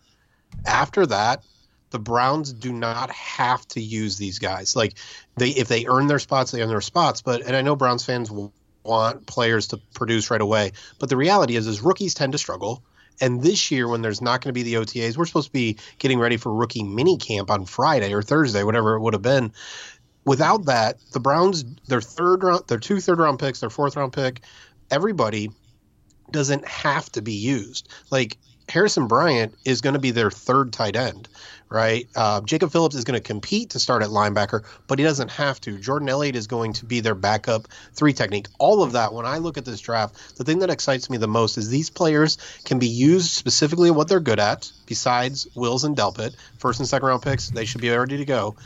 After 0.66 1.06
that, 1.06 1.44
the 1.90 2.00
Browns 2.00 2.52
do 2.52 2.72
not 2.72 3.08
have 3.12 3.64
to 3.68 3.80
use 3.80 4.18
these 4.18 4.40
guys. 4.40 4.74
Like 4.74 4.98
they 5.36 5.50
if 5.50 5.68
they 5.68 5.86
earn 5.86 6.08
their 6.08 6.18
spots, 6.18 6.50
they 6.50 6.60
earn 6.60 6.68
their 6.68 6.80
spots. 6.80 7.22
But 7.22 7.42
and 7.42 7.54
I 7.54 7.62
know 7.62 7.76
Browns 7.76 8.04
fans 8.04 8.32
want 8.82 9.26
players 9.26 9.68
to 9.68 9.76
produce 9.94 10.28
right 10.28 10.40
away, 10.40 10.72
but 10.98 11.08
the 11.08 11.16
reality 11.16 11.54
is 11.54 11.68
is 11.68 11.80
rookies 11.80 12.14
tend 12.14 12.32
to 12.32 12.38
struggle. 12.38 12.82
And 13.20 13.42
this 13.42 13.70
year, 13.70 13.88
when 13.88 14.02
there's 14.02 14.20
not 14.20 14.42
going 14.42 14.52
to 14.52 14.52
be 14.52 14.64
the 14.64 14.74
OTAs, 14.74 15.16
we're 15.16 15.24
supposed 15.24 15.46
to 15.46 15.52
be 15.52 15.78
getting 15.98 16.18
ready 16.18 16.36
for 16.36 16.52
rookie 16.52 16.82
mini 16.82 17.16
camp 17.16 17.50
on 17.50 17.64
Friday 17.64 18.12
or 18.12 18.22
Thursday, 18.22 18.62
whatever 18.62 18.94
it 18.94 19.00
would 19.00 19.14
have 19.14 19.22
been. 19.22 19.52
Without 20.26 20.66
that, 20.66 20.98
the 21.12 21.20
Browns, 21.20 21.64
their 21.86 22.00
third 22.02 22.42
round, 22.42 22.64
their 22.66 22.80
two 22.80 23.00
third 23.00 23.20
round 23.20 23.38
picks, 23.38 23.60
their 23.60 23.70
fourth 23.70 23.96
round 23.96 24.12
pick, 24.12 24.42
everybody 24.90 25.50
doesn't 26.30 26.66
have 26.66 27.10
to 27.12 27.22
be 27.22 27.34
used. 27.34 27.88
Like 28.10 28.36
Harrison 28.68 29.06
Bryant 29.06 29.54
is 29.64 29.80
going 29.80 29.94
to 29.94 30.00
be 30.00 30.10
their 30.10 30.30
third 30.30 30.72
tight 30.72 30.96
end, 30.96 31.28
right? 31.68 32.08
Uh, 32.16 32.40
Jacob 32.40 32.72
Phillips 32.72 32.96
is 32.96 33.04
going 33.04 33.14
to 33.14 33.22
compete 33.24 33.70
to 33.70 33.78
start 33.78 34.02
at 34.02 34.08
linebacker, 34.08 34.64
but 34.88 34.98
he 34.98 35.04
doesn't 35.04 35.30
have 35.30 35.60
to. 35.60 35.78
Jordan 35.78 36.08
Elliott 36.08 36.34
is 36.34 36.48
going 36.48 36.72
to 36.72 36.84
be 36.84 36.98
their 36.98 37.14
backup 37.14 37.68
three 37.94 38.12
technique. 38.12 38.48
All 38.58 38.82
of 38.82 38.92
that, 38.92 39.12
when 39.12 39.26
I 39.26 39.38
look 39.38 39.56
at 39.56 39.64
this 39.64 39.80
draft, 39.80 40.36
the 40.36 40.42
thing 40.42 40.58
that 40.58 40.70
excites 40.70 41.08
me 41.08 41.18
the 41.18 41.28
most 41.28 41.56
is 41.56 41.68
these 41.68 41.90
players 41.90 42.38
can 42.64 42.80
be 42.80 42.88
used 42.88 43.30
specifically 43.30 43.92
what 43.92 44.08
they're 44.08 44.18
good 44.18 44.40
at, 44.40 44.72
besides 44.86 45.46
Wills 45.54 45.84
and 45.84 45.96
Delpit, 45.96 46.34
first 46.58 46.80
and 46.80 46.88
second 46.88 47.06
round 47.06 47.22
picks, 47.22 47.50
they 47.50 47.64
should 47.64 47.80
be 47.80 47.90
ready 47.90 48.16
to 48.16 48.24
go. 48.24 48.56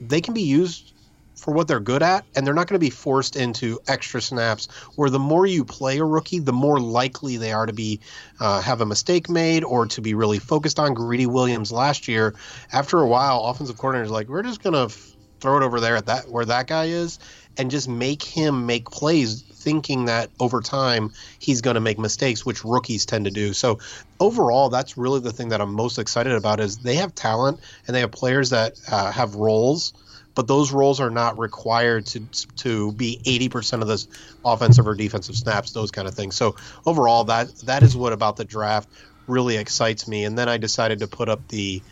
They 0.00 0.20
can 0.20 0.34
be 0.34 0.42
used 0.42 0.92
for 1.38 1.54
what 1.54 1.68
they're 1.68 1.80
good 1.80 2.02
at, 2.02 2.24
and 2.34 2.46
they're 2.46 2.54
not 2.54 2.66
going 2.66 2.80
to 2.80 2.84
be 2.84 2.90
forced 2.90 3.36
into 3.36 3.78
extra 3.86 4.20
snaps. 4.20 4.66
Where 4.96 5.10
the 5.10 5.18
more 5.18 5.46
you 5.46 5.64
play 5.64 5.98
a 5.98 6.04
rookie, 6.04 6.40
the 6.40 6.52
more 6.52 6.80
likely 6.80 7.36
they 7.36 7.52
are 7.52 7.66
to 7.66 7.72
be 7.72 8.00
uh, 8.40 8.60
have 8.60 8.80
a 8.80 8.86
mistake 8.86 9.28
made 9.28 9.62
or 9.64 9.86
to 9.86 10.00
be 10.00 10.14
really 10.14 10.38
focused 10.38 10.78
on. 10.78 10.94
Greedy 10.94 11.26
Williams 11.26 11.70
last 11.70 12.08
year, 12.08 12.34
after 12.72 12.98
a 12.98 13.06
while, 13.06 13.44
offensive 13.44 13.76
coordinators 13.76 14.08
like 14.08 14.28
we're 14.28 14.42
just 14.42 14.62
going 14.62 14.74
to 14.74 14.94
throw 15.40 15.56
it 15.56 15.62
over 15.62 15.80
there 15.80 15.96
at 15.96 16.06
that 16.06 16.28
where 16.28 16.44
that 16.44 16.66
guy 16.66 16.86
is, 16.86 17.18
and 17.56 17.70
just 17.70 17.88
make 17.88 18.22
him 18.22 18.66
make 18.66 18.90
plays, 18.90 19.42
thinking 19.42 20.06
that 20.06 20.30
over 20.40 20.60
time 20.60 21.12
he's 21.38 21.60
going 21.60 21.74
to 21.74 21.80
make 21.80 21.98
mistakes, 21.98 22.46
which 22.46 22.64
rookies 22.64 23.06
tend 23.06 23.24
to 23.24 23.30
do. 23.30 23.52
So 23.52 23.78
overall, 24.20 24.68
that's 24.68 24.96
really 24.96 25.20
the 25.20 25.32
thing 25.32 25.48
that 25.50 25.60
I'm 25.60 25.74
most 25.74 25.98
excited 25.98 26.32
about 26.32 26.60
is 26.60 26.78
they 26.78 26.96
have 26.96 27.14
talent 27.14 27.60
and 27.86 27.94
they 27.94 28.00
have 28.00 28.12
players 28.12 28.50
that 28.50 28.74
uh, 28.90 29.10
have 29.12 29.34
roles 29.34 29.92
but 30.38 30.46
those 30.46 30.70
roles 30.70 31.00
are 31.00 31.10
not 31.10 31.36
required 31.36 32.06
to 32.06 32.20
to 32.58 32.92
be 32.92 33.20
80% 33.26 33.82
of 33.82 33.88
the 33.88 34.06
offensive 34.44 34.86
or 34.86 34.94
defensive 34.94 35.34
snaps, 35.34 35.72
those 35.72 35.90
kind 35.90 36.06
of 36.06 36.14
things. 36.14 36.36
So 36.36 36.54
overall, 36.86 37.24
that 37.24 37.48
that 37.64 37.82
is 37.82 37.96
what 37.96 38.12
about 38.12 38.36
the 38.36 38.44
draft 38.44 38.88
really 39.26 39.56
excites 39.56 40.06
me. 40.06 40.24
And 40.24 40.38
then 40.38 40.48
I 40.48 40.56
decided 40.56 41.00
to 41.00 41.08
put 41.08 41.28
up 41.28 41.48
the 41.48 41.82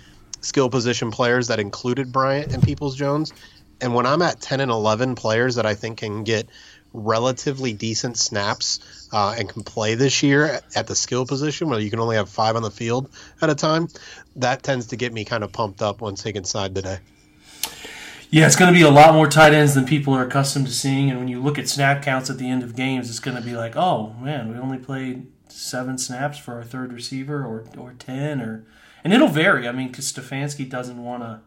skill 0.46 0.70
position 0.70 1.10
players 1.10 1.48
that 1.48 1.60
included 1.60 2.12
Bryant 2.12 2.52
and 2.52 2.62
Peoples 2.62 2.96
Jones. 2.96 3.32
And 3.80 3.94
when 3.94 4.06
I'm 4.06 4.22
at 4.22 4.40
10 4.40 4.60
and 4.60 4.70
11 4.70 5.16
players 5.16 5.56
that 5.56 5.66
I 5.66 5.74
think 5.74 5.98
can 5.98 6.24
get 6.24 6.48
relatively 6.92 7.74
decent 7.74 8.16
snaps 8.16 9.08
uh, 9.12 9.34
and 9.38 9.48
can 9.48 9.62
play 9.62 9.94
this 9.96 10.22
year 10.22 10.60
at 10.74 10.86
the 10.86 10.94
skill 10.94 11.26
position, 11.26 11.68
where 11.68 11.78
you 11.78 11.90
can 11.90 12.00
only 12.00 12.16
have 12.16 12.28
five 12.28 12.56
on 12.56 12.62
the 12.62 12.70
field 12.70 13.10
at 13.42 13.50
a 13.50 13.54
time, 13.54 13.88
that 14.36 14.62
tends 14.62 14.86
to 14.88 14.96
get 14.96 15.12
me 15.12 15.24
kind 15.24 15.44
of 15.44 15.52
pumped 15.52 15.82
up 15.82 16.00
once 16.00 16.22
taking 16.22 16.44
side 16.44 16.74
today. 16.74 16.98
Yeah, 18.30 18.46
it's 18.46 18.56
going 18.56 18.72
to 18.72 18.78
be 18.78 18.84
a 18.84 18.90
lot 18.90 19.14
more 19.14 19.28
tight 19.28 19.52
ends 19.52 19.74
than 19.74 19.84
people 19.84 20.12
are 20.14 20.26
accustomed 20.26 20.66
to 20.66 20.72
seeing. 20.72 21.10
And 21.10 21.18
when 21.18 21.28
you 21.28 21.40
look 21.40 21.58
at 21.58 21.68
snap 21.68 22.02
counts 22.02 22.28
at 22.28 22.38
the 22.38 22.50
end 22.50 22.62
of 22.62 22.74
games, 22.74 23.08
it's 23.08 23.20
going 23.20 23.36
to 23.36 23.42
be 23.42 23.54
like, 23.54 23.76
oh 23.76 24.14
man, 24.20 24.50
we 24.50 24.58
only 24.58 24.78
played 24.78 25.26
seven 25.48 25.96
snaps 25.96 26.38
for 26.38 26.54
our 26.54 26.64
third 26.64 26.92
receiver, 26.92 27.44
or 27.44 27.64
or 27.78 27.94
ten, 27.98 28.40
or 28.40 28.64
and 29.06 29.12
it'll 29.12 29.28
vary. 29.28 29.68
I 29.68 29.72
mean, 29.72 29.86
because 29.86 30.12
Stefanski 30.12 30.68
doesn't 30.68 31.00
want 31.00 31.22
to. 31.22 31.38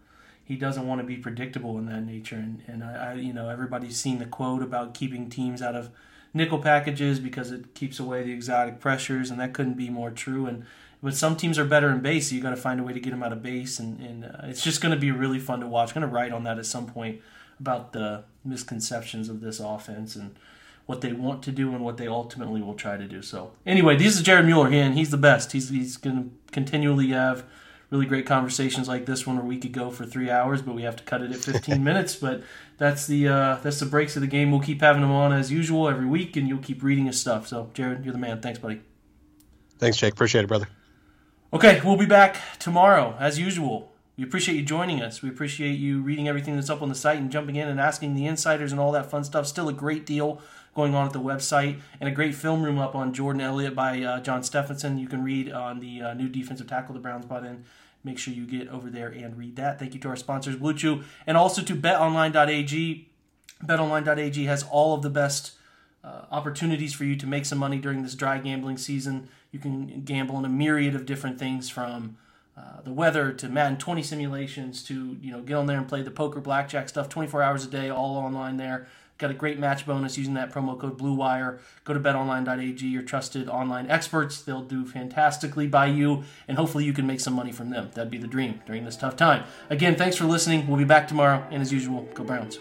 He 0.45 0.55
doesn't 0.55 0.87
want 0.87 1.01
to 1.01 1.05
be 1.05 1.17
predictable 1.17 1.77
in 1.77 1.87
that 1.87 2.05
nature, 2.05 2.37
and, 2.37 2.63
and 2.67 2.85
I, 2.85 3.11
I, 3.11 3.13
you 3.15 3.33
know, 3.33 3.49
everybody's 3.49 3.97
seen 3.97 4.17
the 4.17 4.25
quote 4.25 4.63
about 4.63 4.93
keeping 4.93 5.29
teams 5.29 5.61
out 5.61 5.75
of 5.75 5.89
nickel 6.33 6.59
packages 6.59 7.19
because 7.19 7.51
it 7.51 7.75
keeps 7.75 7.99
away 7.99 8.23
the 8.23 8.31
exotic 8.31 8.79
pressures, 8.79 9.29
and 9.29 9.41
that 9.41 9.53
couldn't 9.53 9.73
be 9.73 9.89
more 9.89 10.09
true. 10.09 10.45
And 10.45 10.65
but 11.03 11.15
some 11.15 11.35
teams 11.35 11.59
are 11.59 11.65
better 11.65 11.89
in 11.89 11.99
base, 11.99 12.29
so 12.29 12.35
you 12.35 12.41
got 12.41 12.51
to 12.51 12.55
find 12.55 12.79
a 12.79 12.83
way 12.83 12.93
to 12.93 12.99
get 13.01 13.09
them 13.09 13.23
out 13.23 13.33
of 13.33 13.43
base, 13.43 13.77
and, 13.77 13.99
and 13.99 14.23
uh, 14.23 14.43
it's 14.43 14.63
just 14.63 14.79
going 14.79 14.93
to 14.93 14.99
be 14.99 15.11
really 15.11 15.39
fun 15.39 15.59
to 15.59 15.67
watch. 15.67 15.89
I'm 15.89 16.01
going 16.01 16.09
to 16.09 16.15
write 16.15 16.31
on 16.31 16.45
that 16.45 16.59
at 16.59 16.65
some 16.65 16.87
point 16.87 17.19
about 17.59 17.91
the 17.91 18.23
misconceptions 18.45 19.27
of 19.27 19.41
this 19.41 19.59
offense 19.59 20.15
and 20.15 20.37
what 20.89 21.01
they 21.01 21.13
want 21.13 21.43
to 21.43 21.51
do 21.51 21.69
and 21.69 21.85
what 21.85 21.97
they 21.97 22.07
ultimately 22.07 22.63
will 22.63 22.73
try 22.73 22.97
to 22.97 23.07
do. 23.07 23.21
So 23.21 23.51
anyway, 23.63 23.95
this 23.95 24.15
is 24.15 24.23
Jared 24.23 24.47
Mueller, 24.47 24.69
and 24.69 24.97
he's 24.97 25.11
the 25.11 25.17
best. 25.17 25.51
He's 25.51 25.69
he's 25.69 25.97
going 25.97 26.15
to 26.23 26.51
continually 26.51 27.09
have 27.09 27.45
really 27.91 28.07
great 28.07 28.25
conversations 28.25 28.87
like 28.87 29.05
this 29.05 29.27
one 29.27 29.35
where 29.35 29.45
we 29.45 29.59
could 29.59 29.71
go 29.71 29.91
for 29.91 30.07
three 30.07 30.31
hours, 30.31 30.63
but 30.63 30.73
we 30.73 30.81
have 30.81 30.95
to 30.95 31.03
cut 31.03 31.21
it 31.21 31.31
at 31.31 31.37
15 31.37 31.83
minutes. 31.89 32.15
But 32.15 32.41
that's 32.79 33.05
the 33.05 33.27
uh, 33.27 33.57
that's 33.61 33.79
the 33.79 33.85
breaks 33.85 34.15
of 34.15 34.23
the 34.23 34.27
game. 34.27 34.49
We'll 34.49 34.61
keep 34.61 34.81
having 34.81 35.03
him 35.03 35.11
on 35.11 35.31
as 35.31 35.51
usual 35.51 35.87
every 35.87 36.07
week, 36.07 36.35
and 36.35 36.47
you'll 36.47 36.57
keep 36.57 36.81
reading 36.81 37.05
his 37.05 37.21
stuff. 37.21 37.47
So 37.47 37.69
Jared, 37.75 38.03
you're 38.03 38.13
the 38.13 38.17
man. 38.17 38.41
Thanks, 38.41 38.57
buddy. 38.57 38.81
Thanks, 39.77 39.95
Jake. 39.97 40.13
Appreciate 40.13 40.45
it, 40.45 40.47
brother. 40.47 40.69
Okay, 41.53 41.81
we'll 41.85 41.97
be 41.97 42.07
back 42.07 42.37
tomorrow 42.57 43.15
as 43.19 43.37
usual. 43.37 43.93
We 44.17 44.23
appreciate 44.23 44.55
you 44.55 44.63
joining 44.63 45.03
us. 45.03 45.21
We 45.21 45.29
appreciate 45.29 45.73
you 45.79 46.01
reading 46.01 46.27
everything 46.27 46.55
that's 46.55 46.69
up 46.71 46.81
on 46.81 46.89
the 46.89 46.95
site 46.95 47.19
and 47.19 47.31
jumping 47.31 47.57
in 47.57 47.67
and 47.67 47.79
asking 47.79 48.15
the 48.15 48.25
insiders 48.25 48.71
and 48.71 48.81
all 48.81 48.91
that 48.93 49.09
fun 49.09 49.23
stuff. 49.23 49.45
Still 49.45 49.69
a 49.69 49.73
great 49.73 50.05
deal 50.05 50.41
going 50.79 50.95
on 50.95 51.05
at 51.05 51.11
the 51.11 51.19
website 51.19 51.77
and 51.99 52.07
a 52.07 52.11
great 52.11 52.33
film 52.33 52.63
room 52.63 52.79
up 52.79 52.95
on 52.95 53.13
Jordan 53.13 53.41
Elliott 53.41 53.75
by 53.75 54.01
uh, 54.01 54.21
John 54.21 54.43
Stephenson. 54.43 54.97
You 54.97 55.09
can 55.09 55.25
read 55.25 55.51
on 55.51 55.81
the 55.81 56.01
uh, 56.01 56.13
new 56.13 56.29
defensive 56.29 56.67
tackle 56.67 56.93
the 56.93 57.01
Browns 57.01 57.25
brought 57.25 57.43
in. 57.43 57.65
Make 58.01 58.17
sure 58.17 58.33
you 58.33 58.45
get 58.45 58.69
over 58.69 58.89
there 58.89 59.09
and 59.09 59.37
read 59.37 59.57
that. 59.57 59.77
Thank 59.77 59.93
you 59.93 59.99
to 59.99 60.07
our 60.07 60.15
sponsors, 60.15 60.55
Blue 60.55 60.73
Chew, 60.73 61.03
and 61.27 61.35
also 61.35 61.61
to 61.61 61.75
betonline.ag. 61.75 63.09
Betonline.ag 63.65 64.45
has 64.45 64.63
all 64.71 64.93
of 64.93 65.01
the 65.01 65.09
best 65.09 65.51
uh, 66.01 66.21
opportunities 66.31 66.93
for 66.93 67.03
you 67.03 67.17
to 67.17 67.27
make 67.27 67.45
some 67.45 67.57
money 67.57 67.77
during 67.77 68.01
this 68.01 68.15
dry 68.15 68.37
gambling 68.37 68.77
season. 68.77 69.27
You 69.51 69.59
can 69.59 70.03
gamble 70.05 70.37
on 70.37 70.45
a 70.45 70.49
myriad 70.49 70.95
of 70.95 71.05
different 71.05 71.37
things 71.37 71.69
from 71.69 72.15
uh, 72.57 72.79
the 72.85 72.93
weather 72.93 73.33
to 73.33 73.49
Madden 73.49 73.77
20 73.77 74.01
simulations 74.01 74.81
to 74.83 75.17
you 75.21 75.29
know 75.29 75.41
get 75.41 75.55
on 75.55 75.65
there 75.65 75.77
and 75.77 75.89
play 75.89 76.03
the 76.03 76.11
poker 76.11 76.39
blackjack 76.39 76.87
stuff 76.87 77.09
24 77.09 77.41
hours 77.41 77.65
a 77.65 77.69
day 77.69 77.89
all 77.89 78.15
online 78.15 78.55
there. 78.55 78.87
Got 79.19 79.31
a 79.31 79.33
great 79.33 79.59
match 79.59 79.85
bonus 79.85 80.17
using 80.17 80.33
that 80.35 80.49
promo 80.49 80.79
code 80.79 80.97
BlueWire. 80.97 81.59
Go 81.83 81.93
to 81.93 81.99
betonline.ag, 81.99 82.87
your 82.87 83.03
trusted 83.03 83.49
online 83.49 83.89
experts. 83.89 84.41
They'll 84.41 84.61
do 84.61 84.85
fantastically 84.85 85.67
by 85.67 85.87
you, 85.87 86.23
and 86.47 86.57
hopefully 86.57 86.85
you 86.85 86.93
can 86.93 87.05
make 87.05 87.19
some 87.19 87.33
money 87.33 87.51
from 87.51 87.69
them. 87.69 87.91
That'd 87.93 88.09
be 88.09 88.17
the 88.17 88.27
dream 88.27 88.61
during 88.65 88.85
this 88.85 88.95
tough 88.95 89.17
time. 89.17 89.43
Again, 89.69 89.97
thanks 89.97 90.15
for 90.15 90.23
listening. 90.23 90.67
We'll 90.67 90.77
be 90.77 90.85
back 90.85 91.09
tomorrow, 91.09 91.45
and 91.51 91.61
as 91.61 91.73
usual, 91.73 92.07
go 92.13 92.23
Browns. 92.23 92.59